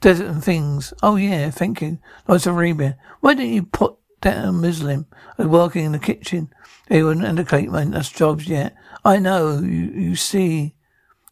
desert 0.00 0.26
and 0.26 0.42
things. 0.42 0.92
Oh 1.04 1.14
yeah, 1.14 1.52
thank 1.52 1.80
you. 1.80 2.00
Lots 2.26 2.48
of 2.48 2.54
Arabia. 2.54 2.98
Why 3.20 3.34
don't 3.34 3.46
you 3.46 3.62
put 3.62 3.94
down 4.20 4.60
Muslim 4.60 5.06
as 5.38 5.46
working 5.46 5.84
in 5.84 5.92
the 5.92 6.00
kitchen? 6.00 6.52
They 6.88 7.04
wouldn't 7.04 7.24
indicate 7.24 7.70
my 7.70 7.84
us 7.84 8.10
jobs 8.10 8.48
yet. 8.48 8.74
I 9.04 9.20
know, 9.20 9.60
you, 9.60 9.92
you 9.94 10.16
see. 10.16 10.74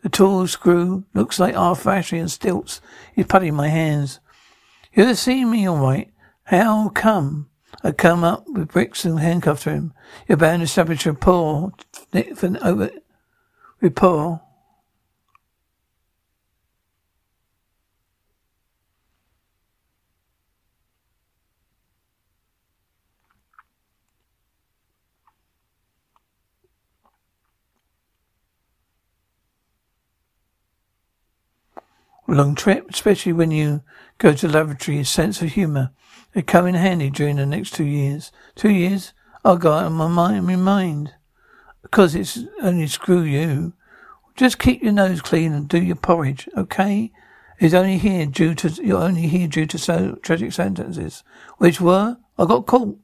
The 0.05 0.09
tall 0.09 0.47
screw 0.47 1.07
looks 1.13 1.41
like 1.41 1.57
half 1.57 1.81
factory 1.81 2.21
and 2.21 2.31
stilts. 2.31 2.81
He's 3.13 3.27
putting 3.27 3.57
my 3.57 3.67
hands. 3.67 4.21
You 4.93 5.03
ever 5.03 5.17
seen 5.17 5.51
me 5.51 5.67
all 5.67 5.79
right? 5.79 6.09
How 6.45 6.91
come? 6.91 7.51
I 7.83 7.91
come 7.91 8.23
up 8.23 8.45
with 8.47 8.69
bricks 8.71 9.05
and 9.05 9.19
handcuffed 9.19 9.65
to 9.65 9.71
him. 9.71 9.93
You're 10.29 10.39
bound 10.39 10.61
to 10.61 10.65
establish 10.65 11.05
a 11.05 11.13
rapport 11.15 11.73
for 12.37 12.57
over 12.63 12.91
report 13.81 14.41
A 32.31 32.33
long 32.33 32.55
trip, 32.55 32.89
especially 32.89 33.33
when 33.33 33.51
you 33.51 33.83
go 34.19 34.33
to 34.33 34.47
the 34.47 34.53
laboratory, 34.53 35.01
a 35.01 35.05
sense 35.05 35.43
of 35.43 35.49
humour. 35.49 35.91
It 36.33 36.47
come 36.47 36.65
in 36.69 36.77
handy 36.77 37.11
during 37.11 37.35
the 37.37 37.45
next 37.45 37.75
two 37.75 37.85
years. 37.85 38.31
Two 38.55 38.71
years? 38.71 39.13
I'll 39.45 39.57
go 39.57 39.73
out 39.73 39.87
of 39.87 39.93
my 39.93 40.07
mind. 40.07 41.15
Because 41.83 42.15
it's 42.15 42.39
only 42.63 42.87
screw 42.87 43.23
you. 43.23 43.73
Just 44.37 44.59
keep 44.59 44.83
your 44.83 44.93
nose 44.93 45.21
clean 45.21 45.53
and 45.53 45.69
do 45.69 45.83
your 45.83 45.97
porridge, 45.97 46.49
okay? 46.57 47.13
It's 47.59 47.75
only 47.75 47.99
here 47.99 48.27
due 48.27 48.55
to, 48.55 48.69
you're 48.83 49.03
only 49.03 49.27
here 49.27 49.49
due 49.49 49.67
to 49.67 49.79
so 49.79 50.19
tragic 50.23 50.53
sentences. 50.53 51.23
Which 51.59 51.81
were, 51.81 52.17
I 52.39 52.47
got 52.47 52.67
caught. 52.67 52.99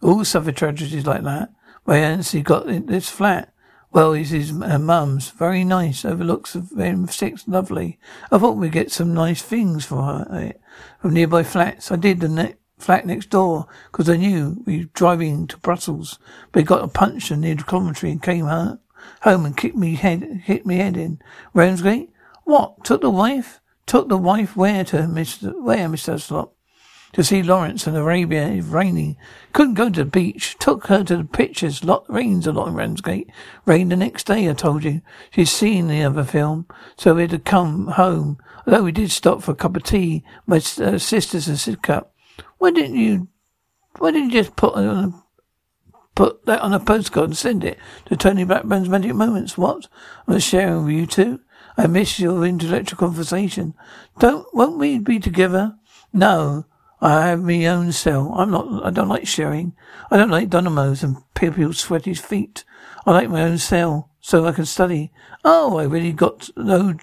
All 0.00 0.24
suffer 0.24 0.52
tragedies 0.52 1.06
like 1.06 1.24
that. 1.24 1.50
My 1.84 1.98
auntie 1.98 2.42
got 2.42 2.66
this 2.86 3.10
flat. 3.10 3.52
Well, 3.90 4.12
he's 4.12 4.30
his 4.30 4.50
uh, 4.50 4.78
mum's. 4.78 5.30
Very 5.30 5.64
nice. 5.64 6.04
Overlooks 6.04 6.52
them 6.52 7.08
six. 7.08 7.48
Lovely. 7.48 7.98
I 8.30 8.38
thought 8.38 8.56
we'd 8.56 8.72
get 8.72 8.92
some 8.92 9.14
nice 9.14 9.42
things 9.42 9.86
for 9.86 10.02
her 10.02 10.26
uh, 10.30 10.58
from 11.00 11.14
nearby 11.14 11.42
flats. 11.42 11.90
I 11.90 11.96
did 11.96 12.20
the 12.20 12.28
ne- 12.28 12.54
flat 12.78 13.06
next 13.06 13.30
door 13.30 13.66
because 13.90 14.08
I 14.08 14.16
knew 14.16 14.62
we 14.66 14.78
were 14.78 14.90
driving 14.94 15.46
to 15.48 15.58
Brussels. 15.58 16.18
But 16.52 16.60
he 16.60 16.64
got 16.64 16.84
a 16.84 16.88
puncher 16.88 17.36
near 17.36 17.54
the 17.54 17.64
Coventry 17.64 18.10
and 18.10 18.22
came 18.22 18.46
home, 18.46 18.78
and 19.22 19.56
kicked 19.56 19.76
me 19.76 19.94
head, 19.94 20.42
hit 20.44 20.64
me 20.66 20.76
head 20.76 20.96
in. 20.96 21.20
Ramsgate? 21.54 22.10
What? 22.44 22.84
Took 22.84 23.02
the 23.02 23.10
wife? 23.10 23.60
Took 23.86 24.08
the 24.08 24.16
wife 24.16 24.56
where 24.56 24.84
to, 24.84 24.96
Mr. 24.98 25.54
Where, 25.60 25.88
Mr. 25.88 26.20
Slop? 26.20 26.54
to 27.12 27.24
see 27.24 27.42
Lawrence 27.42 27.86
and 27.86 27.96
Arabia 27.96 28.48
is 28.48 28.66
raining. 28.66 29.16
Couldn't 29.52 29.74
go 29.74 29.88
to 29.88 30.04
the 30.04 30.10
beach. 30.10 30.56
Took 30.58 30.88
her 30.88 31.02
to 31.04 31.18
the 31.18 31.24
pictures. 31.24 31.84
Lot 31.84 32.04
rains 32.08 32.46
a 32.46 32.52
lot 32.52 32.68
in 32.68 32.74
Ramsgate. 32.74 33.30
Rained 33.64 33.92
the 33.92 33.96
next 33.96 34.26
day, 34.26 34.48
I 34.48 34.52
told 34.52 34.84
you. 34.84 35.00
She's 35.30 35.50
seen 35.50 35.88
the 35.88 36.02
other 36.02 36.24
film, 36.24 36.66
so 36.96 37.14
we 37.14 37.22
had 37.22 37.30
to 37.30 37.38
come 37.38 37.88
home. 37.88 38.38
Although 38.66 38.82
we 38.82 38.92
did 38.92 39.10
stop 39.10 39.42
for 39.42 39.52
a 39.52 39.56
cup 39.56 39.76
of 39.76 39.84
tea, 39.84 40.22
my 40.46 40.56
uh, 40.56 40.98
sister's 40.98 41.48
a 41.48 41.56
sit 41.56 41.82
cup. 41.82 42.12
Why 42.58 42.70
didn't 42.70 42.96
you? 42.96 43.28
Why 43.98 44.10
didn't 44.10 44.30
you 44.30 44.42
just 44.42 44.56
put 44.56 44.74
on 44.74 44.86
a, 44.86 45.24
put 46.14 46.46
that 46.46 46.60
on 46.60 46.72
a 46.72 46.80
postcard 46.80 47.30
and 47.30 47.36
send 47.36 47.64
it 47.64 47.78
to 48.06 48.16
Tony 48.16 48.44
Blackburn's 48.44 48.88
Magic 48.88 49.14
Moments? 49.14 49.58
What? 49.58 49.88
I 50.26 50.34
was 50.34 50.44
sharing 50.44 50.84
with 50.84 50.94
you 50.94 51.06
too. 51.06 51.40
I 51.76 51.86
miss 51.86 52.18
your 52.18 52.44
intellectual 52.44 52.98
conversation. 52.98 53.74
Don't, 54.18 54.46
won't 54.52 54.78
we 54.78 54.98
be 54.98 55.20
together? 55.20 55.76
No, 56.12 56.64
I 57.00 57.26
have 57.28 57.42
my 57.42 57.66
own 57.66 57.92
cell. 57.92 58.32
I'm 58.36 58.50
not, 58.50 58.84
I 58.84 58.90
don't 58.90 59.08
like 59.08 59.26
sharing. 59.26 59.74
I 60.10 60.16
don't 60.16 60.30
like 60.30 60.50
dynamos 60.50 61.04
and 61.04 61.18
people's 61.34 61.78
sweaty 61.78 62.14
feet. 62.14 62.64
I 63.06 63.12
like 63.12 63.30
my 63.30 63.42
own 63.42 63.58
cell 63.58 64.10
so 64.20 64.44
I 64.44 64.52
can 64.52 64.66
study. 64.66 65.12
Oh, 65.44 65.78
I 65.78 65.84
really 65.84 66.12
got 66.12 66.50
no, 66.56 66.94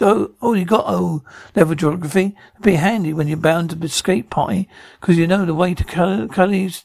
oh, 0.00 0.34
only 0.42 0.64
got 0.64 0.84
O 0.86 1.22
level 1.54 1.74
geography. 1.74 2.36
It'd 2.54 2.62
be 2.62 2.74
handy 2.74 3.12
when 3.12 3.28
you're 3.28 3.36
bound 3.36 3.70
to 3.70 3.76
the 3.76 3.88
skate 3.88 4.30
party 4.30 4.68
because 5.00 5.16
you 5.16 5.26
know 5.26 5.44
the 5.44 5.54
way 5.54 5.74
to 5.74 5.84
Cully's, 6.28 6.84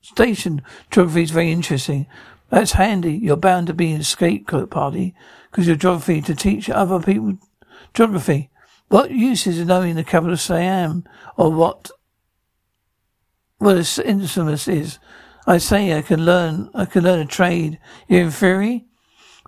station. 0.00 0.62
Geography 0.90 1.22
is 1.22 1.30
very 1.30 1.52
interesting. 1.52 2.06
That's 2.50 2.72
handy. 2.72 3.14
You're 3.14 3.36
bound 3.36 3.68
to 3.68 3.74
be 3.74 3.92
in 3.92 4.00
a 4.00 4.04
skate 4.04 4.46
party 4.46 5.14
because 5.50 5.66
your 5.66 5.76
geography 5.76 6.20
to 6.22 6.34
teach 6.34 6.68
other 6.68 7.00
people 7.00 7.38
geography. 7.94 8.50
What 8.88 9.10
use 9.10 9.46
is 9.46 9.64
knowing 9.64 9.94
the 9.94 10.04
capital 10.04 10.34
of 10.34 10.40
Siam 10.40 11.04
or 11.36 11.50
what 11.50 11.90
what 13.58 13.98
instruments 14.04 14.68
is? 14.68 14.98
I 15.46 15.58
say 15.58 15.96
I 15.96 16.02
can 16.02 16.24
learn 16.24 16.68
I 16.74 16.84
can 16.84 17.04
learn 17.04 17.20
a 17.20 17.26
trade. 17.26 17.78
In 18.08 18.30
theory? 18.30 18.86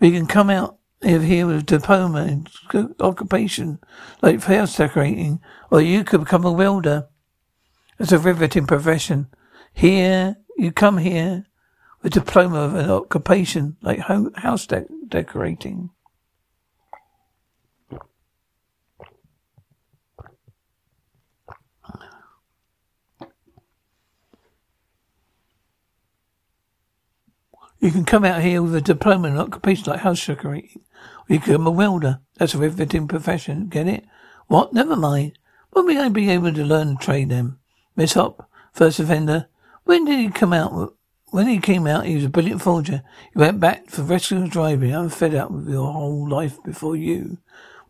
We 0.01 0.11
can 0.11 0.27
come 0.27 0.51
out 0.51 0.79
of 1.03 1.23
here 1.23 1.47
with 1.47 1.57
a 1.59 1.63
diploma 1.63 2.25
in 2.27 2.95
occupation, 3.01 3.79
like 4.23 4.43
house 4.43 4.77
decorating, 4.77 5.41
or 5.71 5.81
you 5.81 6.05
could 6.05 6.21
become 6.21 6.45
a 6.45 6.53
welder. 6.53 7.09
It's 7.99 8.13
a 8.13 8.19
riveting 8.19 8.67
profession. 8.67 9.29
Here, 9.73 10.37
you 10.57 10.73
come 10.73 10.99
here 10.99 11.47
with 12.03 12.17
a 12.17 12.21
diploma 12.21 12.59
of 12.61 12.75
an 12.75 12.91
occupation, 12.91 13.77
like 13.83 14.01
house 14.01 14.67
de- 14.67 14.87
decorating. 15.09 15.91
You 27.85 27.91
can 27.91 28.07
come 28.07 28.25
out 28.25 28.41
here 28.41 28.63
with 28.63 28.75
a 28.75 28.81
diploma 28.81 29.29
in 29.29 29.37
occupation 29.37 29.93
like 29.93 30.01
house 30.01 30.27
decorating. 30.27 30.81
Or 31.29 31.35
you 31.35 31.39
can 31.39 31.53
become 31.53 31.67
a 31.67 31.71
welder. 31.71 32.21
That's 32.39 32.55
a 32.55 32.59
riveting 32.59 33.07
profession. 33.07 33.67
Get 33.67 33.87
it? 33.87 34.07
What? 34.47 34.73
Never 34.73 34.97
mind. 34.97 35.39
When 35.69 35.85
will 35.85 36.01
I 36.01 36.09
be 36.09 36.31
able 36.31 36.55
to 36.55 36.65
learn 36.65 36.97
to 36.97 37.05
trade 37.05 37.29
them? 37.29 37.59
Miss 37.95 38.15
Hop, 38.15 38.49
first 38.73 39.01
offender. 39.01 39.49
When 39.83 40.07
did 40.07 40.19
he 40.19 40.31
come 40.31 40.55
out? 40.55 40.97
When 41.27 41.47
he 41.47 41.59
came 41.59 41.87
out, 41.87 42.07
he 42.07 42.15
was 42.15 42.25
a 42.25 42.31
brilliant 42.31 42.63
forger. 42.63 43.03
He 43.35 43.39
went 43.39 43.61
back 43.61 43.91
for 43.91 44.01
rescue 44.01 44.49
driving. 44.49 44.95
I'm 44.95 45.11
fed 45.11 45.35
up 45.35 45.51
with 45.51 45.69
your 45.69 45.93
whole 45.93 46.27
life 46.27 46.63
before 46.65 46.97
you. 46.97 47.37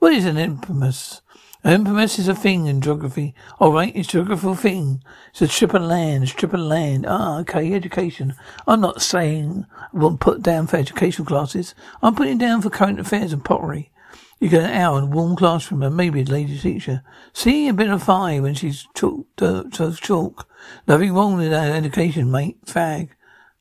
What 0.01 0.13
is 0.13 0.25
an 0.25 0.39
infamous? 0.39 1.23
Infamous 1.65 2.19
is 2.19 2.29
a 2.29 2.35
thing 2.35 2.67
in 2.67 2.83
geography. 2.83 3.35
All 3.59 3.73
right, 3.73 3.95
it's 3.97 4.09
a 4.09 4.13
geographical 4.13 4.55
thing. 4.55 5.03
It's 5.31 5.41
a 5.41 5.49
strip 5.49 5.73
of 5.73 5.81
land, 5.81 6.29
strip 6.29 6.53
of 6.53 6.61
land. 6.61 7.07
Ah, 7.09 7.39
okay, 7.39 7.73
education. 7.73 8.35
I'm 8.67 8.83
not 8.83 9.01
saying 9.01 9.65
I 9.75 9.87
won't 9.95 10.21
put 10.21 10.43
down 10.43 10.67
for 10.67 10.77
educational 10.77 11.27
classes. 11.27 11.75
I'm 12.03 12.15
putting 12.15 12.37
down 12.37 12.61
for 12.61 12.69
current 12.69 13.01
affairs 13.01 13.33
and 13.33 13.43
pottery. 13.43 13.91
You 14.41 14.51
get 14.51 14.65
an 14.65 14.79
hour 14.79 14.99
in 14.99 15.05
a 15.05 15.07
warm 15.07 15.37
classroom 15.37 15.83
and 15.83 15.97
maybe 15.97 16.21
a 16.21 16.25
lady 16.25 16.59
teacher. 16.59 17.03
See 17.33 17.67
a 17.69 17.73
bit 17.73 17.89
of 17.89 18.03
fire 18.03 18.43
when 18.43 18.53
she's 18.53 18.87
chalk, 18.95 19.27
uh, 19.41 19.65
chalk. 19.71 20.47
Nothing 20.87 21.15
wrong 21.15 21.39
with 21.39 21.51
that 21.51 21.75
education, 21.75 22.31
mate. 22.31 22.63
Fag. 22.67 23.09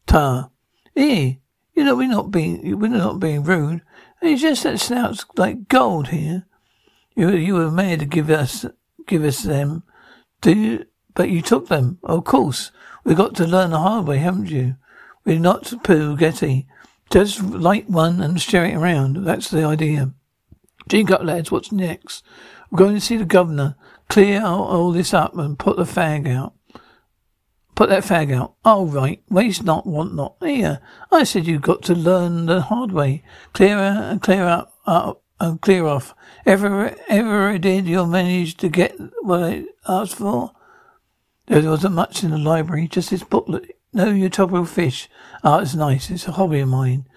Tar. 0.08 0.52
Eh, 0.98 1.36
you 1.74 1.84
know 1.86 1.96
we're 1.96 2.10
not 2.10 2.32
being 2.32 2.78
we're 2.78 2.90
not 2.90 3.22
being 3.22 3.44
rude. 3.44 3.82
It's 4.22 4.42
just 4.42 4.64
that 4.64 4.82
snout's 4.82 5.26
like 5.38 5.70
gold 5.70 6.10
here. 6.10 6.46
You 7.16 7.30
you 7.32 7.56
were 7.56 7.72
made 7.72 8.00
to 8.00 8.06
give 8.06 8.30
us 8.30 8.66
give 9.08 9.24
us 9.24 9.44
them. 9.44 9.84
Do 10.42 10.54
you? 10.54 10.86
But 11.14 11.30
you 11.30 11.42
took 11.42 11.68
them. 11.68 12.00
Of 12.04 12.24
course. 12.24 12.72
We've 13.04 13.18
got 13.18 13.36
to 13.36 13.46
learn 13.46 13.72
the 13.72 13.80
hard 13.80 14.08
way, 14.08 14.18
haven't 14.18 14.50
you? 14.50 14.78
We're 15.26 15.40
not 15.40 15.68
spaghetti. 15.68 16.68
Just 17.12 17.44
light 17.44 17.90
one 17.90 18.22
and 18.22 18.42
share 18.42 18.66
it 18.66 18.76
around. 18.76 19.26
That's 19.26 19.50
the 19.50 19.64
idea. 19.64 20.14
Drink 20.88 21.12
up, 21.12 21.24
lads. 21.24 21.52
What's 21.52 21.72
next? 21.72 22.24
We're 22.72 22.80
going 22.80 22.96
to 22.96 23.02
see 23.02 23.18
the 23.18 23.26
governor. 23.26 23.76
Clear 24.10 24.44
all 24.44 24.92
this 24.92 25.14
up 25.14 25.38
and 25.38 25.60
put 25.60 25.78
the 25.78 25.84
fag 25.84 26.28
out. 26.28 26.54
Put 27.76 27.90
that 27.90 28.04
fag 28.04 28.34
out. 28.34 28.56
All 28.64 28.86
right. 28.86 29.22
Waste 29.30 29.64
not, 29.64 29.86
want 29.86 30.14
not. 30.14 30.36
Here. 30.42 30.80
I 31.12 31.24
said 31.24 31.48
you 31.48 31.60
got 31.60 31.82
to 31.84 31.96
learn 31.96 32.46
the 32.46 32.62
hard 32.62 32.92
way. 32.92 33.24
Clear 33.54 33.78
and 33.78 34.22
clear 34.22 34.46
up, 34.46 34.74
up 34.86 35.23
and 35.40 35.62
clear 35.62 35.86
off. 35.86 36.16
Ever, 36.46 36.96
ever 37.08 37.58
did, 37.58 37.86
you'll 37.88 38.08
manage 38.08 38.58
to 38.58 38.70
get 38.70 38.96
what 39.22 39.44
I 39.44 39.66
asked 39.88 40.16
for? 40.16 40.52
There 41.48 41.70
wasn't 41.70 41.96
much 41.96 42.24
in 42.24 42.32
the 42.32 42.38
library, 42.38 42.88
just 42.88 43.10
this 43.10 43.24
booklet. 43.24 43.78
No, 43.92 44.10
your 44.10 44.30
tropical 44.30 44.66
fish. 44.66 45.10
Ah, 45.44 45.60
it's 45.60 45.76
nice. 45.76 46.10
It's 46.10 46.28
a 46.28 46.32
hobby 46.32 46.62
of 46.62 46.70
mine. 46.70 47.08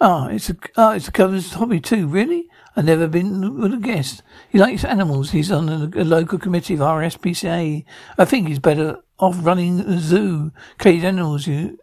Ah, 0.00 0.28
it's 0.28 0.48
a, 0.50 0.56
ah, 0.76 0.94
it's 0.94 1.08
a 1.08 1.12
cover's 1.12 1.52
hobby 1.52 1.80
too. 1.80 2.06
Really? 2.06 2.48
I've 2.74 2.86
never 2.86 3.06
been 3.06 3.58
would 3.58 3.72
have 3.72 3.82
guessed. 3.82 4.22
He 4.48 4.58
likes 4.58 4.84
animals. 4.84 5.32
He's 5.32 5.52
on 5.52 5.68
a, 5.68 5.90
a 5.94 6.04
local 6.04 6.38
committee 6.38 6.74
of 6.74 6.80
RSPCA. 6.80 7.84
I 8.16 8.24
think 8.24 8.48
he's 8.48 8.58
better 8.58 8.98
off 9.18 9.44
running 9.44 9.80
a 9.80 9.98
zoo. 9.98 10.52
Cage 10.78 11.04
animals, 11.04 11.46
you, 11.46 11.78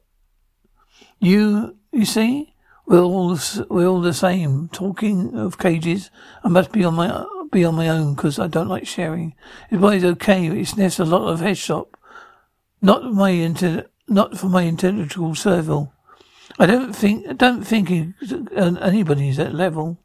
you, 1.19 1.78
you 1.91 2.06
see? 2.06 2.56
We're 2.89 3.04
all 3.04 3.38
we're 3.69 3.88
all 3.88 4.02
the 4.02 4.15
same. 4.15 4.67
Talking 4.69 5.36
of 5.38 5.60
cages, 5.60 6.10
I 6.43 6.47
must 6.47 6.71
be 6.71 6.84
on 6.84 6.95
my 6.95 7.23
be 7.52 7.63
on 7.63 7.75
my 7.75 7.88
own 7.88 8.15
because 8.15 8.39
I 8.39 8.47
don't 8.47 8.67
like 8.67 8.88
sharing. 8.88 9.36
It's 9.69 9.84
always 9.84 10.04
okay. 10.04 10.47
It's 10.47 10.73
there's 10.73 10.99
a 10.99 11.06
lot 11.06 11.28
of 11.28 11.39
head 11.39 11.60
shop. 11.60 11.95
Not 12.82 13.13
my 13.13 13.30
inter, 13.30 13.86
not 14.08 14.39
for 14.39 14.47
my 14.47 14.65
intellectual 14.65 15.36
survival. 15.36 15.93
I 16.58 16.65
don't 16.65 16.95
think 16.95 17.28
I 17.28 17.34
don't 17.34 17.62
think 17.63 17.91
anybody's 17.91 19.38
at 19.38 19.54
level. 19.54 19.99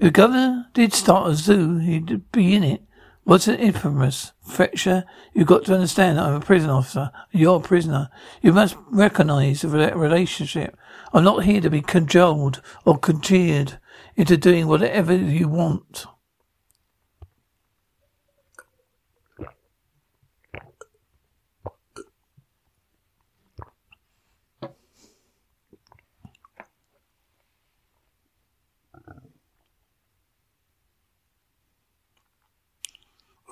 If 0.00 0.06
the 0.06 0.10
governor 0.10 0.66
did 0.74 0.92
start 0.92 1.30
a 1.30 1.36
zoo, 1.36 1.78
he'd 1.78 2.32
be 2.32 2.52
in 2.52 2.64
it. 2.64 2.82
What's 3.30 3.46
an 3.46 3.60
infamous? 3.60 4.32
Fletcher, 4.42 5.04
you've 5.32 5.46
got 5.46 5.64
to 5.66 5.74
understand 5.74 6.18
that 6.18 6.24
I'm 6.24 6.34
a 6.34 6.40
prison 6.40 6.68
officer. 6.68 7.12
You're 7.30 7.58
a 7.58 7.60
prisoner. 7.60 8.10
You 8.42 8.52
must 8.52 8.76
recognize 8.90 9.60
the 9.60 9.68
relationship. 9.68 10.76
I'm 11.12 11.22
not 11.22 11.44
here 11.44 11.60
to 11.60 11.70
be 11.70 11.80
cajoled 11.80 12.60
or 12.84 12.98
conjured 12.98 13.78
into 14.16 14.36
doing 14.36 14.66
whatever 14.66 15.14
you 15.14 15.46
want. 15.46 16.06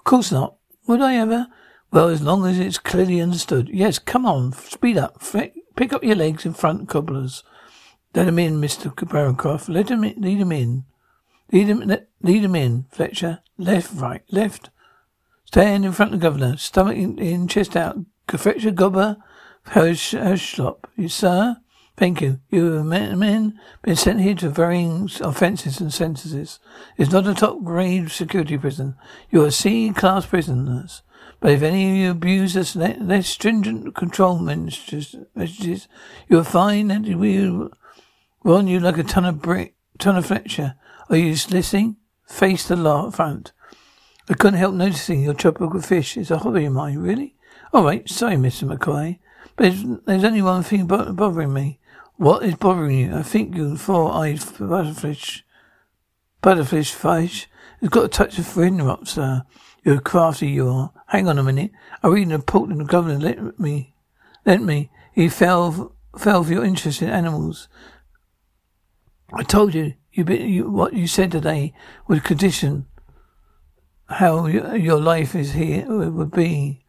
Course 0.09 0.33
not. 0.33 0.55
Would 0.87 1.03
I 1.03 1.17
ever? 1.17 1.49
Well, 1.93 2.09
as 2.09 2.23
long 2.23 2.47
as 2.47 2.59
it's 2.59 2.79
clearly 2.79 3.21
understood. 3.21 3.69
Yes, 3.69 3.99
come 3.99 4.25
on, 4.25 4.55
speed 4.55 4.97
up. 4.97 5.23
Pick 5.77 5.93
up 5.93 6.03
your 6.03 6.17
legs 6.17 6.47
in 6.47 6.55
front, 6.55 6.89
cobblers. 6.89 7.45
Let 8.15 8.27
him 8.27 8.39
in, 8.39 8.59
Mr. 8.59 8.91
Barrowclough. 8.91 9.69
Let 9.69 9.91
him 9.91 10.05
in, 10.05 10.15
lead 10.19 10.39
him 10.39 10.51
in. 10.51 10.85
Lead 11.53 11.67
him, 11.67 11.97
lead 12.23 12.43
him 12.43 12.55
in, 12.55 12.87
Fletcher. 12.91 13.41
Left, 13.59 13.93
right, 14.01 14.23
left. 14.31 14.71
Stand 15.45 15.85
in 15.85 15.93
front 15.93 16.15
of 16.15 16.21
the 16.21 16.27
governor. 16.27 16.57
Stomach 16.57 16.97
in, 16.97 17.19
in 17.19 17.47
chest 17.47 17.77
out. 17.77 17.99
Fletcher, 18.29 18.71
Godber, 18.71 19.19
Heslop. 19.67 20.85
You, 20.97 21.11
sir? 21.11 21.59
Thank 21.99 22.21
you. 22.21 22.39
You 22.49 22.75
have 22.75 22.87
men 22.87 23.59
been 23.83 23.97
sent 23.97 24.21
here 24.21 24.37
to 24.37 24.51
varying 24.51 25.11
offences 25.21 25.81
and 25.81 25.93
sentences. 25.93 26.61
It's 26.97 27.11
not 27.11 27.27
a 27.27 27.35
top 27.35 27.65
grade 27.65 28.13
security 28.13 28.57
prison. 28.57 28.95
You 29.31 29.45
are 29.45 29.51
C 29.51 29.91
class 29.91 30.25
prisoners. 30.25 31.03
But 31.41 31.51
if 31.51 31.63
any 31.63 31.91
of 31.91 31.97
you 31.97 32.11
abuse 32.13 32.57
us 32.57 32.77
less 32.77 33.27
stringent 33.27 33.97
control 33.97 34.39
messages, 34.39 35.17
you 36.29 36.37
will 36.37 36.45
find 36.45 36.89
that 36.93 37.03
we 37.03 37.69
run 38.45 38.69
you 38.69 38.79
like 38.79 38.99
a 38.99 39.03
ton 39.03 39.25
of 39.25 39.43
brick, 39.43 39.75
ton 39.99 40.17
of 40.17 40.27
Fletcher. 40.27 40.77
Are 41.11 41.17
you 41.17 41.31
listening? 41.51 41.97
Face 42.29 42.69
the 42.69 42.77
law 42.77 43.11
front. 43.11 43.51
I 44.29 44.35
couldn't 44.35 44.61
help 44.61 44.75
noticing 44.75 45.25
your 45.25 45.35
tropical 45.35 45.81
fish 45.81 46.17
is 46.17 46.31
a 46.31 46.39
hobby 46.39 46.67
of 46.67 46.75
mine, 46.75 46.99
really? 46.99 47.35
All 47.73 47.83
right, 47.83 48.09
sorry, 48.09 48.37
Mr. 48.37 48.73
McCoy, 48.73 49.19
but 49.57 49.75
there's 50.07 50.25
only 50.25 50.43
one 50.43 50.63
thing 50.63 50.87
bothering 50.87 51.53
me. 51.53 51.81
What 52.19 52.43
is 52.43 52.57
bothering 52.57 52.99
you? 52.99 53.15
I 53.15 53.23
think 53.23 53.55
you 53.55 53.77
four-eyed 53.77 54.39
butterfish, 54.39 55.43
butterfish 56.43 56.93
fish 56.93 57.49
has 57.81 57.91
got 57.91 58.07
a 58.07 58.09
touch 58.09 58.41
of 58.41 58.47
fin 58.49 58.83
rot, 58.83 59.07
sir. 59.07 59.45
You're 59.85 60.01
crafty, 60.01 60.49
you 60.49 60.69
are. 60.69 60.93
Hang 61.07 61.29
on 61.29 61.39
a 61.39 61.45
minute. 61.45 61.71
I 62.03 62.09
read 62.09 62.27
an 62.27 62.33
report 62.33 62.71
in 62.71 62.79
the 62.79 62.85
governor 62.85 63.21
let 63.21 63.61
me, 63.61 63.95
let 64.45 64.61
me. 64.61 64.91
He 65.13 65.29
fell, 65.29 65.95
fell 66.19 66.43
for 66.43 66.53
your 66.53 66.65
interest 66.65 67.03
in 67.03 67.09
animals. 67.09 67.69
I 69.33 69.45
told 69.45 69.73
you, 69.73 69.95
you, 70.11 70.25
you 70.25 70.69
what 70.69 70.95
you 70.95 71.07
said 71.07 71.31
today 71.31 71.73
would 72.09 72.25
condition 72.25 72.87
how 74.09 74.47
your 74.47 75.01
life 75.01 75.37
is 75.37 75.53
here 75.53 75.87
would 75.87 76.33
be. 76.33 76.85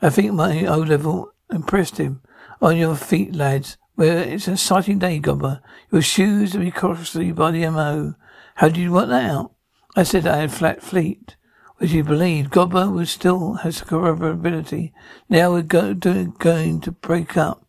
I 0.00 0.08
think 0.08 0.32
my 0.32 0.64
O 0.64 0.78
level 0.78 1.34
impressed 1.52 1.98
him. 1.98 2.22
On 2.62 2.78
your 2.78 2.96
feet, 2.96 3.34
lads. 3.34 3.76
Well, 4.00 4.16
it's 4.16 4.46
an 4.46 4.54
exciting 4.54 4.98
day, 4.98 5.20
Godber. 5.20 5.60
Your 5.92 6.00
shoes 6.00 6.52
to 6.52 6.58
be 6.58 6.70
costly 6.70 7.32
by 7.32 7.50
the 7.50 7.68
MO. 7.68 8.14
How 8.54 8.68
did 8.68 8.78
you 8.78 8.92
work 8.92 9.10
that 9.10 9.30
out? 9.30 9.52
I 9.94 10.04
said 10.04 10.26
I 10.26 10.38
had 10.38 10.52
flat 10.52 10.82
feet. 10.82 11.36
Would 11.78 11.90
you 11.90 12.02
believe 12.02 12.46
Godber 12.46 12.90
was 12.90 13.10
still 13.10 13.56
has 13.56 13.82
corroborability. 13.82 14.92
Now 15.28 15.50
we're 15.50 15.60
go, 15.60 15.92
do, 15.92 16.32
going 16.38 16.80
to 16.80 16.92
break 16.92 17.36
up. 17.36 17.66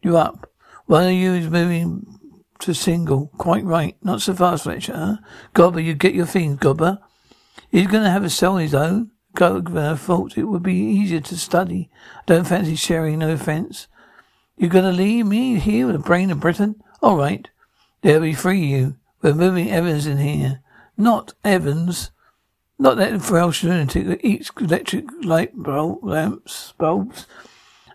You 0.00 0.16
up. 0.16 0.50
One 0.86 1.08
of 1.08 1.12
you 1.12 1.34
is 1.34 1.50
moving 1.50 2.06
to 2.60 2.72
single. 2.72 3.26
Quite 3.36 3.64
right. 3.64 3.98
Not 4.02 4.22
so 4.22 4.32
fast, 4.32 4.62
Fletcher, 4.62 4.96
huh? 4.96 5.16
Godber, 5.54 5.84
you 5.84 5.92
get 5.92 6.14
your 6.14 6.24
things, 6.24 6.58
Godber. 6.58 7.00
He's 7.70 7.88
going 7.88 8.04
to 8.04 8.10
have 8.10 8.24
a 8.24 8.30
cell 8.30 8.56
his 8.56 8.74
own. 8.74 9.10
Governor 9.34 9.96
thought 9.96 10.38
uh, 10.38 10.40
it 10.40 10.44
would 10.44 10.62
be 10.62 10.72
easier 10.72 11.20
to 11.20 11.36
study. 11.36 11.90
I 12.20 12.22
don't 12.24 12.46
fancy 12.46 12.76
sharing, 12.76 13.18
no 13.18 13.32
offence. 13.32 13.88
You're 14.56 14.70
going 14.70 14.84
to 14.84 14.92
leave 14.92 15.26
me 15.26 15.58
here 15.58 15.86
with 15.86 15.96
a 15.96 16.00
brain 16.00 16.30
of 16.30 16.40
Britain? 16.40 16.76
All 17.02 17.16
right. 17.16 17.48
There'll 18.02 18.22
be 18.22 18.34
free 18.34 18.64
you. 18.64 18.96
We're 19.20 19.34
moving 19.34 19.70
Evans 19.70 20.06
in 20.06 20.18
here. 20.18 20.60
Not 20.96 21.34
Evans. 21.42 22.12
Not 22.78 22.96
that 22.98 23.30
Welsh 23.30 23.64
lunatic 23.64 24.20
eats 24.22 24.50
electric 24.60 25.06
light 25.22 25.52
bulb 25.54 26.04
lamps, 26.04 26.74
bulbs. 26.78 27.26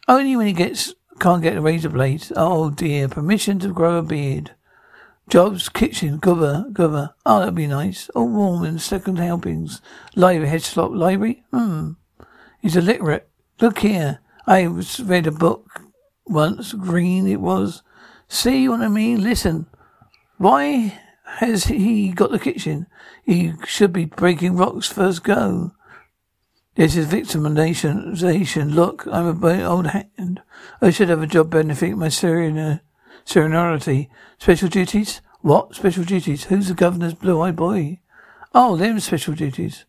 Only 0.08 0.36
when 0.36 0.48
he 0.48 0.54
gets 0.54 0.94
can't 1.20 1.44
get 1.44 1.58
a 1.58 1.62
razor 1.62 1.90
blade. 1.90 2.26
Oh 2.36 2.70
dear. 2.70 3.08
Permission 3.08 3.60
to 3.60 3.74
grow 3.74 3.98
a 3.98 4.04
beard. 4.04 4.52
Jobs, 5.30 5.70
kitchen, 5.70 6.20
cover, 6.20 6.66
cover. 6.74 7.14
Oh, 7.26 7.40
that'd 7.40 7.56
be 7.56 7.68
nice. 7.68 8.10
All 8.10 8.28
warm 8.28 8.64
and 8.64 8.82
second 8.82 9.18
helpings. 9.18 9.82
Library, 10.16 10.50
head 10.50 10.64
slot, 10.64 10.92
library. 10.94 11.44
Hmm. 11.54 11.92
He's 12.62 12.76
illiterate. 12.76 13.30
Look 13.62 13.80
here. 13.80 14.20
I 14.48 14.64
read 14.64 15.28
a 15.28 15.32
book 15.32 15.69
once, 16.30 16.74
green 16.74 17.28
it 17.28 17.42
was. 17.42 17.84
See 18.28 18.70
what 18.70 18.82
I 18.82 18.88
mean? 18.88 19.24
Listen. 19.24 19.66
Why 20.38 21.00
has 21.38 21.66
he 21.66 22.12
got 22.12 22.32
the 22.32 22.40
kitchen? 22.40 22.88
He 23.24 23.54
should 23.66 23.92
be 23.92 24.06
breaking 24.06 24.56
rocks 24.56 24.88
first 24.88 25.24
go. 25.24 25.72
This 26.76 26.96
is 26.96 27.08
victimization. 27.08 28.74
Look, 28.74 29.06
I'm 29.08 29.44
a 29.44 29.64
old 29.64 29.88
hand. 29.88 30.42
I 30.82 30.92
should 30.92 31.10
have 31.10 31.22
a 31.22 31.28
job 31.28 31.50
benefit 31.50 31.98
my 31.98 32.10
senior, 32.10 32.82
seniority. 33.26 34.10
Special 34.38 34.70
duties? 34.70 35.22
What? 35.42 35.76
Special 35.76 36.04
duties? 36.04 36.46
Who's 36.46 36.70
the 36.70 36.74
governor's 36.74 37.14
blue-eyed 37.16 37.56
boy? 37.56 38.00
Oh, 38.56 38.78
them 38.78 39.00
special 39.00 39.34
duties. 39.34 39.86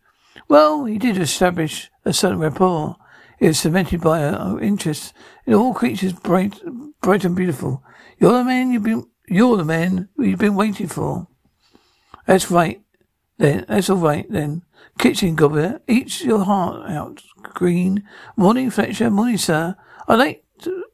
Well, 0.47 0.85
he 0.85 0.97
did 0.97 1.17
establish 1.17 1.89
a 2.03 2.13
certain 2.13 2.39
rapport 2.39 2.97
is 3.41 3.59
cemented 3.59 3.99
by 3.99 4.23
our 4.23 4.61
interest 4.61 5.13
in 5.45 5.55
all 5.55 5.73
creatures 5.73 6.13
bright, 6.13 6.61
bright 7.01 7.25
and 7.25 7.35
beautiful. 7.35 7.83
You're 8.19 8.37
the 8.37 8.43
man 8.45 8.71
you've 8.71 8.83
been, 8.83 9.07
you're 9.27 9.57
the 9.57 9.65
man 9.65 10.07
you've 10.17 10.39
been 10.39 10.55
waiting 10.55 10.87
for. 10.87 11.27
That's 12.27 12.51
right. 12.51 12.81
Then, 13.39 13.65
that's 13.67 13.89
all 13.89 13.97
right 13.97 14.27
then. 14.29 14.61
Kitchen 14.99 15.35
gobbler, 15.35 15.81
eat 15.87 16.23
your 16.23 16.45
heart 16.45 16.87
out. 16.89 17.23
Green. 17.41 18.03
Morning, 18.37 18.69
Fletcher. 18.69 19.09
Morning, 19.09 19.37
sir. 19.37 19.75
I'd 20.07 20.19
like 20.19 20.43
to, 20.61 20.85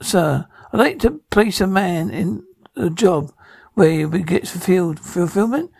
sir, 0.00 0.46
I'd 0.72 0.78
like 0.78 1.00
to 1.00 1.20
place 1.30 1.60
a 1.60 1.66
man 1.66 2.10
in 2.10 2.44
a 2.76 2.88
job 2.88 3.32
where 3.72 4.08
he 4.08 4.22
gets 4.22 4.50
fulfilled 4.50 5.00
fulfillment. 5.00 5.72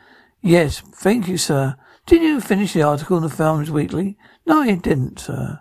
Yes, 0.42 0.80
thank 0.80 1.28
you, 1.28 1.38
sir. 1.38 1.76
Did 2.06 2.22
you 2.22 2.40
finish 2.40 2.72
the 2.72 2.82
article 2.82 3.16
in 3.16 3.22
the 3.22 3.28
Farmers 3.28 3.70
Weekly? 3.70 4.18
No, 4.44 4.62
I 4.62 4.74
didn't, 4.74 5.20
sir. 5.20 5.60